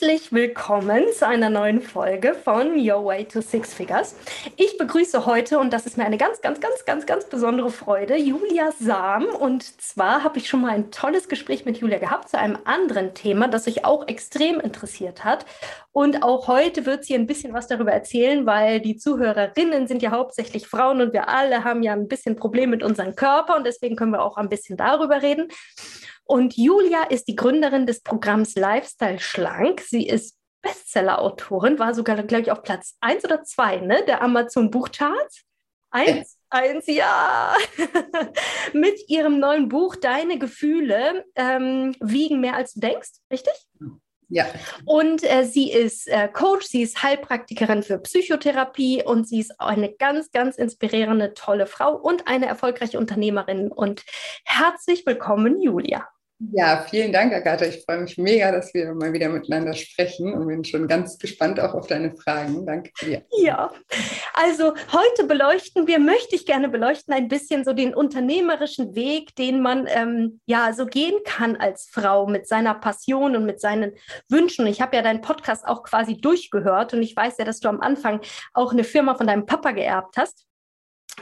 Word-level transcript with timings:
Herzlich 0.00 0.32
willkommen 0.32 1.06
zu 1.12 1.26
einer 1.26 1.50
neuen 1.50 1.80
Folge 1.80 2.32
von 2.32 2.78
Your 2.78 3.04
Way 3.04 3.24
to 3.24 3.40
Six 3.40 3.74
Figures. 3.74 4.14
Ich 4.54 4.78
begrüße 4.78 5.26
heute, 5.26 5.58
und 5.58 5.72
das 5.72 5.86
ist 5.86 5.96
mir 5.96 6.04
eine 6.04 6.18
ganz, 6.18 6.40
ganz, 6.40 6.60
ganz, 6.60 6.84
ganz, 6.84 7.04
ganz 7.04 7.24
besondere 7.24 7.70
Freude, 7.70 8.16
Julia 8.16 8.70
Sam. 8.78 9.24
Und 9.24 9.64
zwar 9.82 10.22
habe 10.22 10.38
ich 10.38 10.48
schon 10.48 10.60
mal 10.60 10.70
ein 10.70 10.92
tolles 10.92 11.28
Gespräch 11.28 11.64
mit 11.64 11.78
Julia 11.78 11.98
gehabt 11.98 12.28
zu 12.28 12.38
einem 12.38 12.58
anderen 12.64 13.12
Thema, 13.14 13.48
das 13.48 13.64
sich 13.64 13.84
auch 13.84 14.06
extrem 14.06 14.60
interessiert 14.60 15.24
hat. 15.24 15.44
Und 15.90 16.22
auch 16.22 16.46
heute 16.46 16.86
wird 16.86 17.04
sie 17.04 17.16
ein 17.16 17.26
bisschen 17.26 17.52
was 17.52 17.66
darüber 17.66 17.90
erzählen, 17.90 18.46
weil 18.46 18.78
die 18.78 18.98
Zuhörerinnen 18.98 19.88
sind 19.88 20.00
ja 20.00 20.12
hauptsächlich 20.12 20.68
Frauen 20.68 21.00
und 21.00 21.12
wir 21.12 21.28
alle 21.28 21.64
haben 21.64 21.82
ja 21.82 21.92
ein 21.92 22.06
bisschen 22.06 22.36
Problem 22.36 22.70
mit 22.70 22.84
unserem 22.84 23.16
Körper 23.16 23.56
und 23.56 23.66
deswegen 23.66 23.96
können 23.96 24.12
wir 24.12 24.22
auch 24.22 24.36
ein 24.36 24.48
bisschen 24.48 24.76
darüber 24.76 25.22
reden. 25.22 25.48
Und 26.30 26.58
Julia 26.58 27.04
ist 27.04 27.26
die 27.26 27.36
Gründerin 27.36 27.86
des 27.86 28.02
Programms 28.02 28.54
Lifestyle 28.54 29.18
Schlank. 29.18 29.80
Sie 29.80 30.06
ist 30.06 30.36
Bestseller-Autorin, 30.60 31.78
war 31.78 31.94
sogar, 31.94 32.22
glaube 32.22 32.42
ich, 32.42 32.52
auf 32.52 32.62
Platz 32.62 32.96
1 33.00 33.24
oder 33.24 33.44
2 33.44 33.78
ne, 33.78 34.04
der 34.06 34.20
Amazon-Buchcharts. 34.20 35.44
Eins, 35.90 36.36
eins, 36.50 36.86
ja. 36.86 37.54
Mit 38.74 39.08
ihrem 39.08 39.40
neuen 39.40 39.70
Buch 39.70 39.96
Deine 39.96 40.38
Gefühle 40.38 41.24
ähm, 41.34 41.96
wiegen 42.00 42.42
mehr 42.42 42.56
als 42.56 42.74
du 42.74 42.80
denkst, 42.80 43.08
richtig? 43.32 43.54
Ja. 44.28 44.44
Und 44.84 45.24
äh, 45.24 45.44
sie 45.44 45.72
ist 45.72 46.08
äh, 46.08 46.28
Coach, 46.28 46.66
sie 46.66 46.82
ist 46.82 47.02
Heilpraktikerin 47.02 47.82
für 47.82 47.98
Psychotherapie 48.00 49.02
und 49.02 49.26
sie 49.26 49.40
ist 49.40 49.58
eine 49.58 49.94
ganz, 49.94 50.30
ganz 50.30 50.56
inspirierende, 50.56 51.32
tolle 51.32 51.66
Frau 51.66 51.96
und 51.96 52.28
eine 52.28 52.44
erfolgreiche 52.44 52.98
Unternehmerin. 52.98 53.72
Und 53.72 54.04
herzlich 54.44 55.06
willkommen, 55.06 55.62
Julia. 55.62 56.06
Ja, 56.52 56.86
vielen 56.88 57.12
Dank, 57.12 57.32
Agatha. 57.32 57.64
Ich 57.64 57.84
freue 57.84 57.98
mich 57.98 58.16
mega, 58.16 58.52
dass 58.52 58.72
wir 58.72 58.94
mal 58.94 59.12
wieder 59.12 59.28
miteinander 59.28 59.72
sprechen 59.72 60.32
und 60.32 60.46
bin 60.46 60.64
schon 60.64 60.86
ganz 60.86 61.18
gespannt 61.18 61.58
auch 61.58 61.74
auf 61.74 61.88
deine 61.88 62.14
Fragen. 62.14 62.64
Danke 62.64 62.92
dir. 63.02 63.22
Ja, 63.38 63.72
also 64.34 64.72
heute 64.92 65.24
beleuchten 65.26 65.88
wir, 65.88 65.98
möchte 65.98 66.36
ich 66.36 66.46
gerne 66.46 66.68
beleuchten, 66.68 67.12
ein 67.12 67.26
bisschen 67.26 67.64
so 67.64 67.72
den 67.72 67.92
unternehmerischen 67.92 68.94
Weg, 68.94 69.34
den 69.34 69.60
man 69.60 69.88
ähm, 69.88 70.40
ja 70.46 70.72
so 70.72 70.86
gehen 70.86 71.18
kann 71.24 71.56
als 71.56 71.88
Frau 71.90 72.28
mit 72.28 72.46
seiner 72.46 72.74
Passion 72.74 73.34
und 73.34 73.44
mit 73.44 73.60
seinen 73.60 73.94
Wünschen. 74.28 74.68
Ich 74.68 74.80
habe 74.80 74.94
ja 74.94 75.02
deinen 75.02 75.22
Podcast 75.22 75.66
auch 75.66 75.82
quasi 75.82 76.20
durchgehört 76.20 76.94
und 76.94 77.02
ich 77.02 77.16
weiß 77.16 77.38
ja, 77.38 77.44
dass 77.44 77.58
du 77.58 77.68
am 77.68 77.80
Anfang 77.80 78.20
auch 78.54 78.72
eine 78.72 78.84
Firma 78.84 79.16
von 79.16 79.26
deinem 79.26 79.44
Papa 79.44 79.72
geerbt 79.72 80.16
hast. 80.16 80.47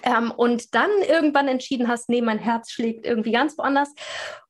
Ähm, 0.03 0.31
und 0.31 0.75
dann 0.75 0.91
irgendwann 1.09 1.49
entschieden 1.49 1.89
hast, 1.89 2.09
nee, 2.09 2.23
mein 2.23 2.39
Herz 2.39 2.71
schlägt 2.71 3.07
irgendwie 3.07 3.33
ganz 3.33 3.57
woanders. 3.59 3.93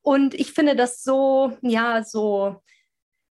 Und 0.02 0.34
ich 0.34 0.52
finde 0.52 0.76
das 0.76 1.02
so, 1.02 1.56
ja, 1.62 2.04
so, 2.04 2.62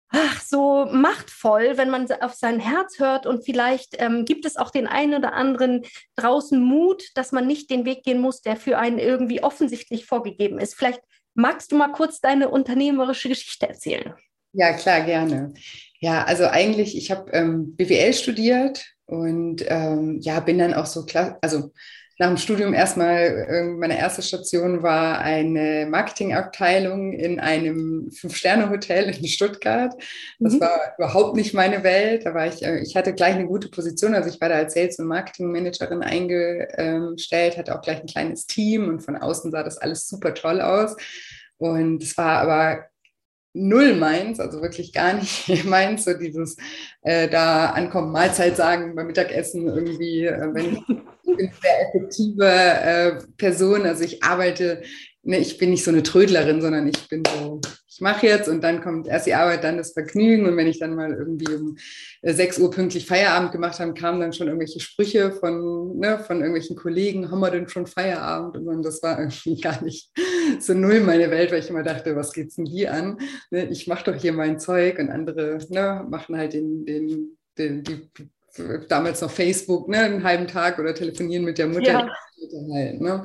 ach, 0.09 0.41
so 0.41 0.85
machtvoll, 0.91 1.77
wenn 1.77 1.89
man 1.89 2.11
auf 2.21 2.33
sein 2.33 2.59
Herz 2.59 2.99
hört 2.99 3.25
und 3.25 3.43
vielleicht 3.45 4.01
ähm, 4.01 4.25
gibt 4.25 4.45
es 4.45 4.57
auch 4.57 4.71
den 4.71 4.87
einen 4.87 5.15
oder 5.15 5.33
anderen 5.33 5.83
draußen 6.15 6.61
Mut, 6.61 7.03
dass 7.15 7.31
man 7.31 7.47
nicht 7.47 7.69
den 7.69 7.85
Weg 7.85 8.03
gehen 8.03 8.19
muss, 8.19 8.41
der 8.41 8.57
für 8.57 8.77
einen 8.77 8.99
irgendwie 8.99 9.43
offensichtlich 9.43 10.05
vorgegeben 10.05 10.59
ist. 10.59 10.75
Vielleicht 10.75 11.01
magst 11.33 11.71
du 11.71 11.77
mal 11.77 11.91
kurz 11.91 12.19
deine 12.19 12.49
unternehmerische 12.49 13.29
Geschichte 13.29 13.67
erzählen. 13.67 14.13
Ja, 14.53 14.73
klar, 14.73 15.01
gerne. 15.01 15.53
Ja, 15.99 16.23
also 16.25 16.45
eigentlich, 16.45 16.97
ich 16.97 17.09
habe 17.11 17.31
ähm, 17.31 17.75
BWL 17.75 18.13
studiert 18.13 18.85
und 19.05 19.63
ähm, 19.67 20.19
ja, 20.21 20.39
bin 20.41 20.57
dann 20.57 20.73
auch 20.73 20.85
so 20.85 21.05
also 21.41 21.71
nach 22.21 22.27
dem 22.27 22.37
Studium 22.37 22.75
erstmal, 22.75 23.47
ähm, 23.49 23.79
meine 23.79 23.97
erste 23.97 24.21
Station 24.21 24.83
war 24.83 25.21
eine 25.21 25.87
Marketingabteilung 25.89 27.13
in 27.13 27.39
einem 27.39 28.11
Fünf-Sterne-Hotel 28.11 29.09
in 29.09 29.27
Stuttgart. 29.27 29.95
Das 30.37 30.53
mhm. 30.53 30.59
war 30.59 30.93
überhaupt 30.99 31.35
nicht 31.35 31.55
meine 31.55 31.83
Welt. 31.83 32.27
Da 32.27 32.35
war 32.35 32.45
ich, 32.45 32.63
äh, 32.63 32.77
ich 32.77 32.95
hatte 32.95 33.15
gleich 33.15 33.33
eine 33.33 33.47
gute 33.47 33.69
Position. 33.69 34.13
Also 34.13 34.29
ich 34.29 34.39
war 34.39 34.49
da 34.49 34.55
als 34.55 34.75
Sales- 34.75 34.99
und 34.99 35.07
Marketing-Managerin 35.07 36.03
eingestellt, 36.03 37.57
hatte 37.57 37.75
auch 37.75 37.81
gleich 37.81 38.01
ein 38.01 38.05
kleines 38.05 38.45
Team 38.45 38.87
und 38.87 39.01
von 39.01 39.17
außen 39.17 39.49
sah 39.49 39.63
das 39.63 39.79
alles 39.79 40.07
super 40.07 40.35
toll 40.35 40.61
aus. 40.61 40.95
Und 41.57 42.03
es 42.03 42.15
war 42.17 42.37
aber 42.37 42.85
null 43.53 43.95
meins, 43.95 44.39
also 44.39 44.61
wirklich 44.61 44.93
gar 44.93 45.13
nicht 45.13 45.65
meins, 45.65 46.05
so 46.05 46.13
dieses 46.13 46.57
äh, 47.01 47.27
da 47.27 47.71
ankommen, 47.71 48.11
Mahlzeit 48.11 48.55
sagen 48.55 48.95
beim 48.95 49.07
Mittagessen 49.07 49.67
irgendwie, 49.67 50.25
äh, 50.25 50.53
wenn 50.53 50.73
ich 50.73 50.79
ich 51.23 51.37
bin 51.37 51.47
eine 51.47 51.53
sehr 51.61 51.87
effektive 51.87 52.45
äh, 52.45 53.13
Person. 53.37 53.83
Also 53.83 54.03
ich 54.03 54.23
arbeite, 54.23 54.81
ne, 55.23 55.37
ich 55.37 55.57
bin 55.57 55.71
nicht 55.71 55.83
so 55.83 55.91
eine 55.91 56.03
Trödlerin, 56.03 56.61
sondern 56.61 56.87
ich 56.87 57.07
bin 57.07 57.23
so, 57.25 57.61
ich 57.93 57.99
mache 57.99 58.25
jetzt 58.25 58.47
und 58.47 58.63
dann 58.63 58.81
kommt 58.81 59.07
erst 59.07 59.27
die 59.27 59.33
Arbeit, 59.33 59.65
dann 59.65 59.75
das 59.75 59.91
Vergnügen. 59.91 60.45
Und 60.45 60.55
wenn 60.55 60.67
ich 60.67 60.79
dann 60.79 60.95
mal 60.95 61.13
irgendwie 61.13 61.53
um 61.53 61.77
äh, 62.21 62.33
6 62.33 62.59
Uhr 62.59 62.71
pünktlich 62.71 63.05
Feierabend 63.05 63.51
gemacht 63.51 63.79
habe, 63.81 63.93
kamen 63.93 64.21
dann 64.21 64.31
schon 64.31 64.47
irgendwelche 64.47 64.79
Sprüche 64.79 65.33
von, 65.33 65.97
ne, 65.97 66.17
von 66.19 66.37
irgendwelchen 66.37 66.77
Kollegen, 66.77 67.29
haben 67.29 67.41
wir 67.41 67.51
denn 67.51 67.67
schon 67.67 67.87
Feierabend? 67.87 68.65
Und 68.65 68.83
das 68.83 69.03
war 69.03 69.19
irgendwie 69.19 69.59
gar 69.61 69.83
nicht 69.83 70.09
so 70.59 70.73
null 70.73 71.01
meine 71.01 71.29
Welt, 71.31 71.51
weil 71.51 71.59
ich 71.59 71.69
immer 71.69 71.83
dachte, 71.83 72.15
was 72.15 72.31
geht's 72.31 72.55
denn 72.55 72.65
hier 72.65 72.93
an? 72.93 73.17
Ne, 73.49 73.65
ich 73.65 73.87
mache 73.87 74.09
doch 74.09 74.15
hier 74.15 74.31
mein 74.31 74.57
Zeug 74.57 74.97
und 74.97 75.09
andere 75.09 75.59
ne, 75.69 76.05
machen 76.09 76.37
halt 76.37 76.53
den, 76.53 76.85
den, 76.85 77.37
den 77.57 77.83
die 77.83 78.09
damals 78.87 79.19
noch 79.21 79.31
Facebook, 79.31 79.89
ne, 79.89 79.99
einen 79.99 80.23
halben 80.23 80.47
Tag 80.47 80.79
oder 80.79 80.95
telefonieren 80.95 81.43
mit 81.43 81.57
der 81.57 81.67
Mutter. 81.67 81.91
Ja. 81.91 82.09
Halt, 82.73 83.01
ne? 83.01 83.23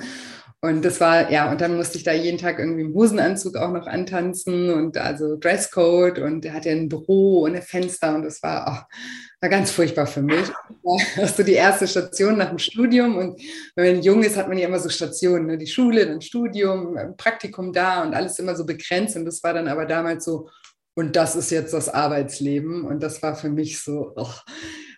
Und 0.67 0.85
das 0.85 1.01
war, 1.01 1.31
ja, 1.31 1.49
und 1.49 1.61
dann 1.61 1.77
musste 1.77 1.97
ich 1.97 2.03
da 2.03 2.13
jeden 2.13 2.39
Tag 2.39 2.59
irgendwie 2.59 2.83
im 2.83 2.93
Hosenanzug 2.93 3.57
auch 3.57 3.71
noch 3.71 3.87
antanzen 3.87 4.71
und 4.71 4.99
also 4.99 5.37
Dresscode 5.37 6.19
und 6.19 6.45
er 6.45 6.55
hatte 6.55 6.71
ein 6.71 6.89
Büro 6.89 7.47
ein 7.47 7.63
Fenster 7.63 8.17
und 8.17 8.25
das 8.25 8.43
war, 8.43 8.67
oh, 8.67 8.95
war 9.41 9.49
ganz 9.49 9.71
furchtbar 9.71 10.09
für 10.09 10.23
mich. 10.23 10.49
Das 10.83 11.19
war 11.19 11.29
so 11.37 11.43
die 11.45 11.53
erste 11.53 11.87
Station 11.87 12.37
nach 12.37 12.49
dem 12.49 12.59
Studium 12.59 13.17
und 13.17 13.41
wenn 13.77 13.95
man 13.95 14.03
jung 14.03 14.25
ist, 14.25 14.37
hat 14.37 14.49
man 14.49 14.59
ja 14.59 14.67
immer 14.67 14.81
so 14.81 14.89
Stationen, 14.89 15.47
ne? 15.47 15.57
die 15.57 15.69
Schule, 15.69 16.05
dann 16.05 16.21
Studium, 16.21 16.99
Praktikum 17.17 17.73
da 17.73 18.03
und 18.03 18.15
alles 18.15 18.41
immer 18.41 18.57
so 18.57 18.67
begrenzt 18.67 19.15
und 19.15 19.25
das 19.25 19.45
war 19.45 19.55
dann 19.55 19.69
aber 19.69 19.87
damals 19.87 20.25
so, 20.25 20.49
und 20.97 21.15
das 21.15 21.37
ist 21.37 21.51
jetzt 21.51 21.75
das 21.75 21.89
Arbeitsleben 21.89 22.85
und 22.85 23.05
das 23.05 23.23
war 23.23 23.37
für 23.37 23.51
mich 23.51 23.81
so, 23.81 24.15
oh, 24.17 24.35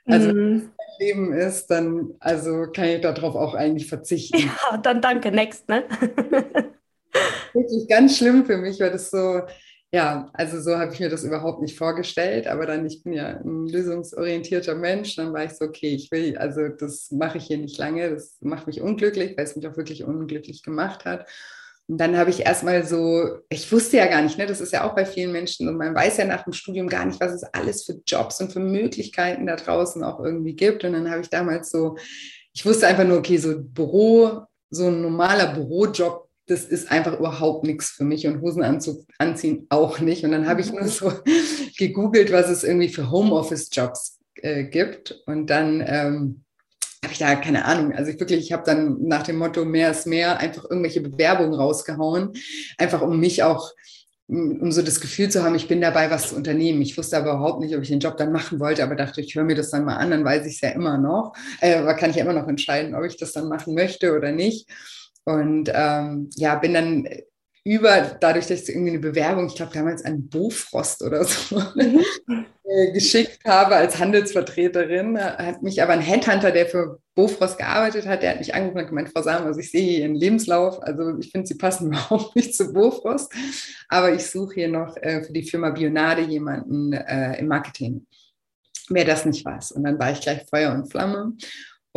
also, 0.07 0.33
mhm. 0.33 0.71
Leben 0.99 1.33
ist, 1.33 1.67
dann 1.69 2.15
also 2.21 2.67
kann 2.73 2.87
ich 2.87 3.01
darauf 3.01 3.35
auch 3.35 3.55
eigentlich 3.55 3.89
verzichten. 3.89 4.39
Ja, 4.39 4.77
dann 4.79 5.01
danke, 5.01 5.31
next, 5.33 5.69
ne? 5.69 5.85
Wirklich 7.53 7.89
ganz 7.89 8.19
schlimm 8.19 8.45
für 8.45 8.59
mich, 8.59 8.79
weil 8.81 8.91
das 8.91 9.11
so, 9.11 9.43
ja, 9.91 10.31
also 10.35 10.61
so 10.61 10.77
habe 10.77 10.93
ich 10.93 11.01
mir 11.01 11.09
das 11.09 11.25
überhaupt 11.25 11.63
nicht 11.63 11.79
vorgestellt, 11.79 12.47
aber 12.47 12.67
dann, 12.67 12.87
ich 12.87 13.03
bin 13.03 13.15
ja 13.15 13.41
ein 13.41 13.67
lösungsorientierter 13.67 14.75
Mensch, 14.75 15.17
dann 15.17 15.33
war 15.33 15.45
ich 15.45 15.53
so, 15.53 15.65
okay, 15.65 15.95
ich 15.95 16.11
will, 16.11 16.37
also 16.37 16.69
das 16.69 17.11
mache 17.11 17.39
ich 17.39 17.45
hier 17.45 17.59
nicht 17.59 17.79
lange, 17.79 18.11
das 18.11 18.37
macht 18.41 18.67
mich 18.67 18.83
unglücklich, 18.83 19.37
weil 19.37 19.45
es 19.45 19.57
mich 19.57 19.67
auch 19.67 19.77
wirklich 19.77 20.05
unglücklich 20.05 20.63
gemacht 20.63 21.07
hat. 21.07 21.27
Und 21.89 21.99
dann 21.99 22.19
habe 22.19 22.29
ich 22.29 22.45
erstmal 22.45 22.85
so, 22.85 23.39
ich 23.49 23.73
wusste 23.73 23.97
ja 23.97 24.07
gar 24.07 24.21
nicht, 24.21 24.37
ne, 24.37 24.47
das 24.47 24.61
ist 24.61 24.75
ja 24.75 24.89
auch 24.89 24.95
bei 24.95 25.07
vielen 25.07 25.33
Menschen 25.33 25.69
und 25.69 25.79
man 25.79 25.95
weiß 25.95 26.19
ja 26.19 26.27
nach 26.27 26.45
dem 26.45 26.53
Studium 26.53 26.87
gar 26.87 27.07
nicht, 27.07 27.19
was 27.19 27.33
es 27.33 27.43
alles 27.43 27.85
für 27.85 28.01
Jobs 28.07 28.41
und 28.43 28.53
für 28.53 28.61
Möglichkeiten 28.61 29.47
da 29.47 29.57
draußen 29.57 30.05
auch 30.05 30.21
irgendwie 30.21 30.55
gibt. 30.55 30.85
Und 30.85 30.93
dann 30.93 31.11
habe 31.11 31.23
ich 31.23 31.31
damals 31.31 31.71
so, 31.71 31.97
ich 32.53 32.67
wusste 32.67 32.87
einfach 32.87 33.05
nur, 33.05 33.19
okay, 33.19 33.39
so 33.39 33.55
Büro, 33.59 34.43
so 34.69 34.89
ein 34.89 35.01
normaler 35.01 35.55
Bürojob, 35.55 36.29
das 36.47 36.65
ist 36.65 36.91
einfach 36.91 37.19
überhaupt 37.19 37.65
nichts 37.65 37.91
für 37.91 38.05
mich 38.05 38.27
und 38.27 38.43
Hosenanzug 38.43 39.07
anziehen 39.19 39.67
auch 39.71 39.99
nicht. 39.99 40.25
Und 40.25 40.33
dann 40.33 40.47
habe 40.47 40.61
ich 40.61 40.71
nur 40.71 40.87
so 40.89 41.11
gegoogelt, 41.79 42.33
was 42.33 42.51
es 42.51 42.65
irgendwie 42.65 42.89
für 42.89 43.11
Homeoffice-Jobs 43.11 44.19
äh, 44.43 44.65
gibt. 44.65 45.23
Und 45.27 45.49
dann 45.49 45.83
ähm, 45.87 46.45
habe 47.03 47.13
ich 47.13 47.19
da 47.19 47.35
keine 47.37 47.65
Ahnung. 47.65 47.93
Also 47.93 48.11
ich 48.11 48.21
wirklich, 48.21 48.41
ich 48.41 48.53
habe 48.53 48.65
dann 48.65 48.99
nach 49.03 49.23
dem 49.23 49.37
Motto 49.37 49.65
mehr 49.65 49.91
ist 49.91 50.07
mehr 50.07 50.39
einfach 50.39 50.65
irgendwelche 50.65 51.01
Bewerbungen 51.01 51.55
rausgehauen, 51.55 52.33
einfach 52.77 53.03
um 53.03 53.19
mich 53.21 53.43
auch 53.43 53.73
um 54.29 54.71
so 54.71 54.83
das 54.83 55.01
Gefühl 55.01 55.31
zu 55.31 55.43
haben, 55.43 55.55
ich 55.55 55.69
bin 55.69 55.81
dabei, 55.81 56.11
was 56.11 56.29
zu 56.29 56.37
unternehmen. 56.37 56.83
Ich 56.83 56.99
wusste 56.99 57.17
aber 57.17 57.31
überhaupt 57.31 57.61
nicht, 57.61 57.75
ob 57.75 57.83
ich 57.83 57.89
den 57.89 58.01
Job 58.01 58.19
dann 58.19 58.31
machen 58.31 58.61
wollte, 58.61 58.83
aber 58.83 58.95
dachte, 58.95 59.23
ich 59.23 59.35
höre 59.35 59.45
mir 59.45 59.55
das 59.55 59.71
dann 59.71 59.87
mal 59.87 59.97
an, 59.97 60.11
dann 60.11 60.25
weiß 60.25 60.45
ich 60.45 60.57
es 60.57 60.61
ja 60.61 60.69
immer 60.69 60.99
noch. 60.99 61.33
Äh, 61.63 61.77
aber 61.77 61.95
kann 61.95 62.11
ich 62.11 62.17
ja 62.17 62.25
immer 62.25 62.35
noch 62.35 62.47
entscheiden, 62.47 62.95
ob 62.95 63.05
ich 63.05 63.17
das 63.17 63.33
dann 63.33 63.49
machen 63.49 63.75
möchte 63.75 64.15
oder 64.15 64.31
nicht. 64.31 64.69
Und 65.25 65.71
ähm, 65.73 66.29
ja, 66.37 66.57
bin 66.57 66.75
dann 66.75 67.09
über, 67.69 68.17
dadurch, 68.21 68.47
dass 68.47 68.63
ich 68.63 68.69
irgendwie 68.71 68.91
eine 68.91 68.99
Bewerbung, 68.99 69.47
ich 69.47 69.55
glaube 69.55 69.73
damals 69.75 70.05
an 70.05 70.29
Bofrost 70.29 71.03
oder 71.03 71.25
so, 71.25 71.61
mhm. 71.75 72.05
Äh, 72.71 72.93
geschickt 72.93 73.47
habe 73.47 73.77
als 73.77 73.99
Handelsvertreterin, 73.99 75.19
hat 75.19 75.63
mich 75.63 75.83
aber 75.83 75.95
ein 75.95 76.03
Headhunter, 76.03 76.51
der 76.51 76.67
für 76.67 77.01
Bofrost 77.15 77.57
gearbeitet 77.57 78.07
hat, 78.07 78.23
der 78.23 78.33
hat 78.33 78.41
mich 78.41 78.55
angerufen 78.55 78.81
und 78.81 78.89
gemeint, 78.89 79.09
Frau 79.09 79.23
Sam, 79.23 79.47
also 79.47 79.59
ich 79.59 79.71
sehe 79.71 79.81
hier 79.81 80.01
Ihren 80.01 80.15
Lebenslauf, 80.15 80.83
also 80.83 81.17
ich 81.19 81.31
finde, 81.31 81.47
Sie 81.47 81.55
passen 81.55 81.87
überhaupt 81.93 82.37
nicht 82.37 82.55
zu 82.55 82.71
Bofrost, 82.71 83.33
aber 83.89 84.13
ich 84.13 84.27
suche 84.27 84.53
hier 84.55 84.69
noch 84.69 84.99
äh, 84.99 85.25
für 85.25 85.33
die 85.33 85.45
Firma 85.45 85.71
Bionade 85.71 86.21
jemanden 86.21 86.93
äh, 86.93 87.39
im 87.39 87.47
Marketing. 87.47 88.07
Wer 88.91 89.07
das 89.07 89.25
nicht 89.25 89.47
weiß. 89.47 89.73
Und 89.73 89.85
dann 89.85 89.99
war 89.99 90.13
ich 90.13 90.21
gleich 90.21 90.45
Feuer 90.51 90.75
und 90.75 90.91
Flamme 90.91 91.33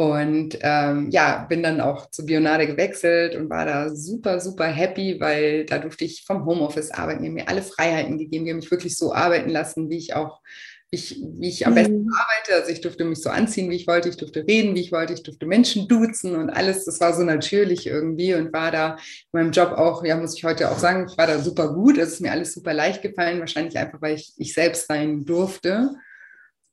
und 0.01 0.57
ähm, 0.61 1.11
ja, 1.11 1.45
bin 1.47 1.61
dann 1.61 1.79
auch 1.79 2.09
zu 2.09 2.25
Bionade 2.25 2.65
gewechselt 2.65 3.35
und 3.35 3.51
war 3.51 3.67
da 3.67 3.95
super, 3.95 4.39
super 4.39 4.65
happy, 4.65 5.19
weil 5.19 5.63
da 5.67 5.77
durfte 5.77 6.05
ich 6.05 6.23
vom 6.25 6.43
Homeoffice 6.43 6.89
arbeiten. 6.89 7.21
Die 7.21 7.29
haben 7.29 7.35
mir 7.35 7.47
alle 7.47 7.61
Freiheiten 7.61 8.17
gegeben. 8.17 8.45
Die 8.45 8.49
haben 8.49 8.57
mich 8.57 8.71
wirklich 8.71 8.97
so 8.97 9.13
arbeiten 9.13 9.51
lassen, 9.51 9.91
wie 9.91 9.97
ich 9.99 10.15
auch, 10.15 10.41
wie 10.89 10.97
ich, 10.97 11.21
wie 11.37 11.49
ich 11.49 11.67
am 11.67 11.75
besten 11.75 12.05
mhm. 12.05 12.13
arbeite. 12.13 12.59
Also 12.59 12.71
ich 12.71 12.81
durfte 12.81 13.03
mich 13.03 13.21
so 13.21 13.29
anziehen, 13.29 13.69
wie 13.69 13.75
ich 13.75 13.85
wollte. 13.85 14.09
Ich 14.09 14.17
durfte 14.17 14.43
reden, 14.47 14.73
wie 14.73 14.81
ich 14.81 14.91
wollte. 14.91 15.13
Ich 15.13 15.21
durfte 15.21 15.45
Menschen 15.45 15.87
duzen 15.87 16.35
und 16.35 16.49
alles. 16.49 16.85
Das 16.85 16.99
war 16.99 17.13
so 17.13 17.21
natürlich 17.21 17.85
irgendwie 17.85 18.33
und 18.33 18.51
war 18.51 18.71
da 18.71 18.93
in 18.95 19.39
meinem 19.39 19.51
Job 19.51 19.73
auch, 19.73 20.03
ja, 20.03 20.17
muss 20.17 20.35
ich 20.35 20.43
heute 20.43 20.71
auch 20.71 20.79
sagen, 20.79 21.05
ich 21.11 21.15
war 21.19 21.27
da 21.27 21.37
super 21.37 21.75
gut. 21.75 21.99
Es 21.99 22.13
ist 22.13 22.21
mir 22.21 22.31
alles 22.31 22.55
super 22.55 22.73
leicht 22.73 23.03
gefallen. 23.03 23.39
Wahrscheinlich 23.39 23.77
einfach, 23.77 24.01
weil 24.01 24.15
ich 24.15 24.33
ich 24.37 24.55
selbst 24.55 24.87
sein 24.87 25.25
durfte. 25.25 25.91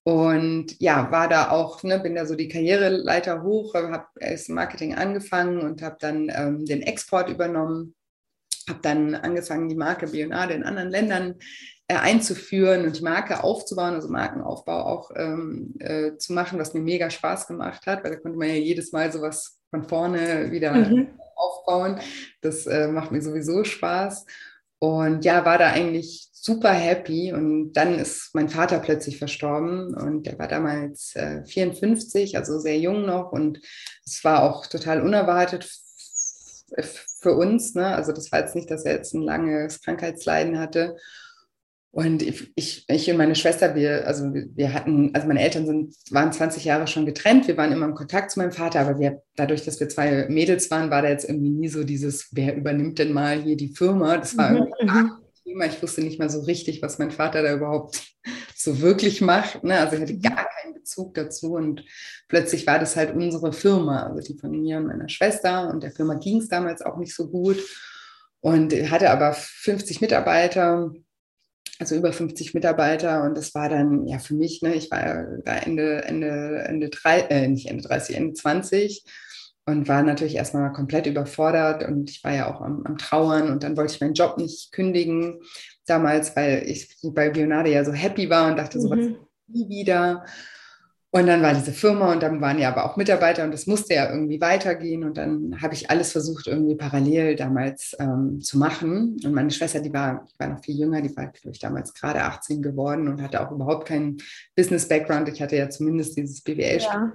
Und 0.09 0.81
ja, 0.81 1.13
war 1.13 1.29
da 1.29 1.51
auch, 1.51 1.83
ne, 1.83 1.99
bin 1.99 2.15
da 2.15 2.25
so 2.25 2.35
die 2.35 2.49
Karriereleiter 2.49 3.43
hoch, 3.43 3.75
habe 3.75 4.07
erst 4.19 4.49
Marketing 4.49 4.95
angefangen 4.95 5.61
und 5.61 5.83
habe 5.83 5.99
dann 6.01 6.33
ähm, 6.35 6.65
den 6.65 6.81
Export 6.81 7.29
übernommen, 7.29 7.95
habe 8.67 8.79
dann 8.81 9.15
angefangen, 9.15 9.69
die 9.69 9.75
Marke 9.75 10.07
Bionade 10.07 10.55
in 10.55 10.63
anderen 10.63 10.89
Ländern 10.89 11.35
äh, 11.89 11.97
einzuführen 11.97 12.87
und 12.87 12.99
die 12.99 13.05
Marke 13.05 13.45
aufzubauen, 13.45 13.97
also 13.97 14.09
Markenaufbau 14.09 14.87
auch 14.87 15.11
ähm, 15.15 15.75
äh, 15.79 16.17
zu 16.17 16.33
machen, 16.33 16.59
was 16.59 16.73
mir 16.73 16.81
mega 16.81 17.11
Spaß 17.11 17.47
gemacht 17.47 17.87
hat, 17.87 18.03
weil 18.03 18.13
da 18.13 18.17
konnte 18.17 18.39
man 18.39 18.49
ja 18.49 18.55
jedes 18.55 18.93
Mal 18.93 19.13
sowas 19.13 19.59
von 19.69 19.87
vorne 19.87 20.51
wieder 20.51 20.73
mhm. 20.73 21.09
aufbauen. 21.37 22.01
Das 22.41 22.67
äh, 22.67 22.89
macht 22.89 23.13
mir 23.13 23.21
sowieso 23.21 23.63
Spaß. 23.63 24.25
Und 24.79 25.27
ja, 25.27 25.45
war 25.45 25.59
da 25.59 25.67
eigentlich 25.67 26.28
super 26.43 26.73
happy. 26.73 27.33
Und 27.33 27.73
dann 27.73 27.99
ist 27.99 28.31
mein 28.35 28.49
Vater 28.49 28.79
plötzlich 28.79 29.19
verstorben 29.19 29.95
und 29.95 30.27
der 30.27 30.39
war 30.39 30.49
damals 30.49 31.15
äh, 31.17 31.45
54, 31.45 32.37
also 32.37 32.59
sehr 32.59 32.79
jung 32.79 33.07
noch. 33.07 33.33
Und 33.33 33.61
es 34.05 34.23
war 34.25 34.43
auch 34.43 34.67
total 34.67 35.03
unerwartet 35.03 35.71
für 37.21 37.35
uns. 37.35 37.75
Ne? 37.75 37.87
Also 37.87 38.13
das 38.13 38.31
war 38.33 38.41
jetzt 38.41 38.55
nicht, 38.55 38.71
dass 38.71 38.85
er 38.85 38.95
jetzt 38.95 39.15
ein 39.15 39.23
langes 39.23 39.81
Krankheitsleiden 39.83 40.59
hatte. 40.59 40.97
Und 41.91 42.23
ich, 42.23 42.53
ich, 42.55 42.85
ich 42.87 43.11
und 43.11 43.17
meine 43.17 43.35
Schwester, 43.35 43.75
wir, 43.75 44.07
also 44.07 44.31
wir 44.33 44.75
hatten, 44.75 45.11
also 45.15 45.27
meine 45.27 45.41
Eltern 45.41 45.67
sind, 45.67 45.95
waren 46.11 46.33
20 46.33 46.65
Jahre 46.65 46.87
schon 46.87 47.07
getrennt. 47.07 47.49
Wir 47.49 47.57
waren 47.57 47.73
immer 47.73 47.87
im 47.87 47.95
Kontakt 47.95 48.31
zu 48.31 48.39
meinem 48.39 48.53
Vater, 48.53 48.81
aber 48.81 48.99
wir, 48.99 49.23
dadurch, 49.37 49.65
dass 49.65 49.81
wir 49.81 49.89
zwei 49.89 50.29
Mädels 50.29 50.71
waren, 50.71 50.91
war 50.91 51.03
da 51.03 51.09
jetzt 51.09 51.29
irgendwie 51.29 51.51
nie 51.51 51.69
so 51.69 51.85
dieses, 51.85 52.29
wer 52.33 52.55
übernimmt 52.55 52.99
denn 52.99 53.13
mal 53.13 53.41
hier 53.41 53.57
die 53.57 53.75
Firma? 53.75 54.19
Das 54.19 54.37
war 54.37 54.51
mhm, 54.51 54.57
irgendwie 54.57 54.85
mhm. 54.85 55.13
Thema. 55.49 55.67
Ich 55.67 55.83
wusste 55.83 56.03
nicht 56.03 56.19
mal 56.19 56.31
so 56.31 56.41
richtig, 56.41 56.83
was 56.83 56.99
mein 56.99 57.11
Vater 57.11 57.43
da 57.43 57.55
überhaupt 57.55 58.03
so 58.55 58.81
wirklich 58.81 59.21
macht. 59.21 59.65
Ne? 59.65 59.79
Also 59.79 59.97
ich 59.97 60.03
hatte 60.03 60.15
mhm. 60.15 60.23
gar 60.23 60.49
keinen 60.49 60.75
Bezug 60.75 61.15
dazu 61.15 61.55
und 61.55 61.85
plötzlich 62.29 62.67
war 62.67 62.79
das 62.79 62.97
halt 62.97 63.15
unsere 63.15 63.53
Firma, 63.53 64.07
also 64.07 64.21
die 64.21 64.39
von 64.39 64.51
mir 64.51 64.79
und 64.79 64.87
meiner 64.87 65.09
Schwester. 65.09 65.71
Und 65.71 65.83
der 65.83 65.93
Firma 65.93 66.15
ging 66.15 66.39
es 66.39 66.49
damals 66.49 66.83
auch 66.83 66.99
nicht 66.99 67.15
so 67.15 67.29
gut 67.29 67.59
und 68.41 68.73
hatte 68.91 69.11
aber 69.11 69.33
50 69.33 70.01
Mitarbeiter 70.01 70.93
also 71.81 71.95
über 71.95 72.13
50 72.13 72.55
Mitarbeiter 72.55 73.23
und 73.23 73.37
das 73.37 73.55
war 73.55 73.69
dann 73.69 74.05
ja 74.05 74.19
für 74.19 74.35
mich, 74.35 74.63
ne, 74.63 74.75
ich 74.75 74.91
war 74.91 75.39
da 75.45 75.59
Ende, 75.59 76.03
Ende, 76.03 76.65
Ende 76.67 76.89
drei, 76.89 77.21
äh, 77.21 77.47
nicht 77.47 77.69
Ende 77.69 77.85
30, 77.87 78.17
Ende 78.17 78.35
20 78.35 79.05
und 79.69 79.87
war 79.87 80.03
natürlich 80.03 80.37
erstmal 80.37 80.73
komplett 80.73 81.07
überfordert 81.07 81.87
und 81.87 82.09
ich 82.09 82.25
war 82.25 82.35
ja 82.35 82.53
auch 82.53 82.63
am, 82.63 82.85
am, 82.87 82.97
Trauern 82.97 83.51
und 83.51 83.63
dann 83.63 83.77
wollte 83.77 83.93
ich 83.93 84.01
meinen 84.01 84.15
Job 84.15 84.39
nicht 84.39 84.73
kündigen 84.73 85.41
damals, 85.87 86.35
weil 86.37 86.63
ich 86.67 86.97
bei 87.03 87.29
Bionade 87.29 87.71
ja 87.71 87.85
so 87.85 87.93
happy 87.93 88.31
war 88.31 88.51
und 88.51 88.57
dachte, 88.57 88.79
mhm. 88.79 88.83
so 88.83 88.91
was 88.91 88.99
nie 89.49 89.69
wieder. 89.69 90.25
Und 91.11 91.27
dann 91.27 91.43
war 91.43 91.55
diese 91.55 91.73
Firma 91.73 92.13
und 92.13 92.23
dann 92.23 92.41
waren 92.41 92.59
ja 92.59 92.71
aber 92.71 92.85
auch 92.85 92.97
Mitarbeiter 92.97 93.45
und 93.45 93.51
das 93.51 93.67
musste 93.67 93.95
ja 93.95 94.11
irgendwie 94.11 94.43
weitergehen. 94.43 95.05
Und 95.05 95.17
dann 95.17 95.61
habe 95.63 95.73
ich 95.73 95.91
alles 95.91 96.13
versucht, 96.13 96.47
irgendwie 96.47 96.75
parallel 96.75 97.35
damals 97.35 97.97
ähm, 97.99 98.43
zu 98.43 98.59
machen. 98.59 99.17
Und 99.25 99.33
meine 99.33 99.51
Schwester, 99.51 99.81
die 99.81 99.93
war, 99.93 100.27
die 100.31 100.39
war 100.39 100.49
noch 100.49 100.63
viel 100.63 100.79
jünger, 100.79 101.01
die 101.01 101.17
war, 101.17 101.29
glaube 101.29 101.53
ich, 101.53 101.61
damals 101.61 101.95
gerade 101.95 102.23
18 102.25 102.61
geworden 102.61 103.09
und 103.09 103.23
hatte 103.23 103.41
auch 103.41 103.51
überhaupt 103.51 103.89
keinen 103.89 104.19
Business-Background. 104.55 105.31
Ich 105.31 105.41
hatte 105.41 105.57
ja 105.57 105.71
zumindest 105.71 106.19
dieses 106.19 106.43
BWL. 106.43 106.79
Ja. 106.81 107.13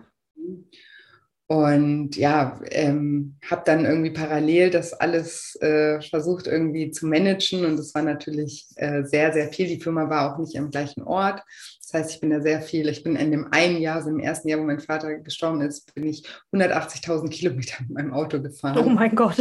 Und 1.48 2.16
ja, 2.16 2.60
ähm, 2.72 3.36
habe 3.50 3.63
dann 3.66 3.86
irgendwie 3.86 4.12
parallel 4.12 4.69
das 4.69 4.94
alles 4.94 5.56
äh, 5.62 6.01
versucht 6.01 6.48
irgendwie 6.48 6.92
zu 6.92 7.06
managen. 7.06 7.66
Und 7.66 7.78
das 7.78 7.94
war 7.94 8.01
natürlich 8.01 8.68
äh, 8.78 9.04
sehr, 9.04 9.34
sehr 9.34 9.50
viel. 9.50 9.68
Die 9.68 9.81
Firma 9.81 10.10
war 10.10 10.34
auch 10.34 10.40
nicht 10.40 10.57
am 10.57 10.72
gleichen 10.72 11.04
Ort. 11.04 11.44
Das 11.81 11.94
heißt, 11.94 12.16
ich 12.16 12.22
bin 12.22 12.30
da 12.30 12.42
sehr 12.42 12.62
viel. 12.62 12.88
Ich 12.88 13.04
bin 13.04 13.16
in 13.16 13.31
dem 13.31 13.51
einen 13.51 13.81
Jahr, 13.81 14.01
so 14.01 14.10
im 14.10 14.19
ersten 14.19 14.48
Jahr, 14.48 14.60
wo 14.60 14.63
mein 14.63 14.80
Vater 14.80 15.19
gestorben 15.19 15.62
ist, 15.62 15.94
bin 15.94 16.07
ich 16.07 16.25
180.000 16.54 17.30
Kilometer 17.30 17.75
mit 17.81 17.92
meinem 17.92 18.13
Auto 18.13 18.42
gefahren. 18.42 18.78
Oh 18.78 18.89
mein 18.89 19.13
Gott. 19.13 19.36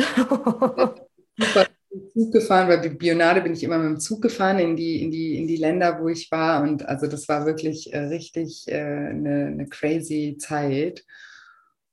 Super 1.39 1.67
Zug 2.15 2.33
gefahren, 2.33 2.69
weil 2.69 2.91
Bionade 2.91 3.43
bin 3.43 3.53
ich 3.53 3.63
immer 3.63 3.79
mit 3.79 3.89
dem 3.89 4.01
Zug 4.01 4.23
gefahren 4.23 4.59
in 4.59 4.77
die, 4.77 5.03
in 5.03 5.11
die, 5.11 5.37
in 5.37 5.47
die 5.47 5.57
Länder, 5.57 6.01
wo 6.01 6.09
ich 6.09 6.31
war. 6.31 6.63
Und 6.63 6.87
also 6.89 7.07
das 7.07 7.29
war 7.29 7.45
wirklich 7.45 7.93
äh, 7.93 7.99
richtig 7.99 8.65
äh, 8.69 8.81
eine, 8.81 9.47
eine 9.47 9.67
crazy 9.67 10.37
Zeit. 10.39 11.05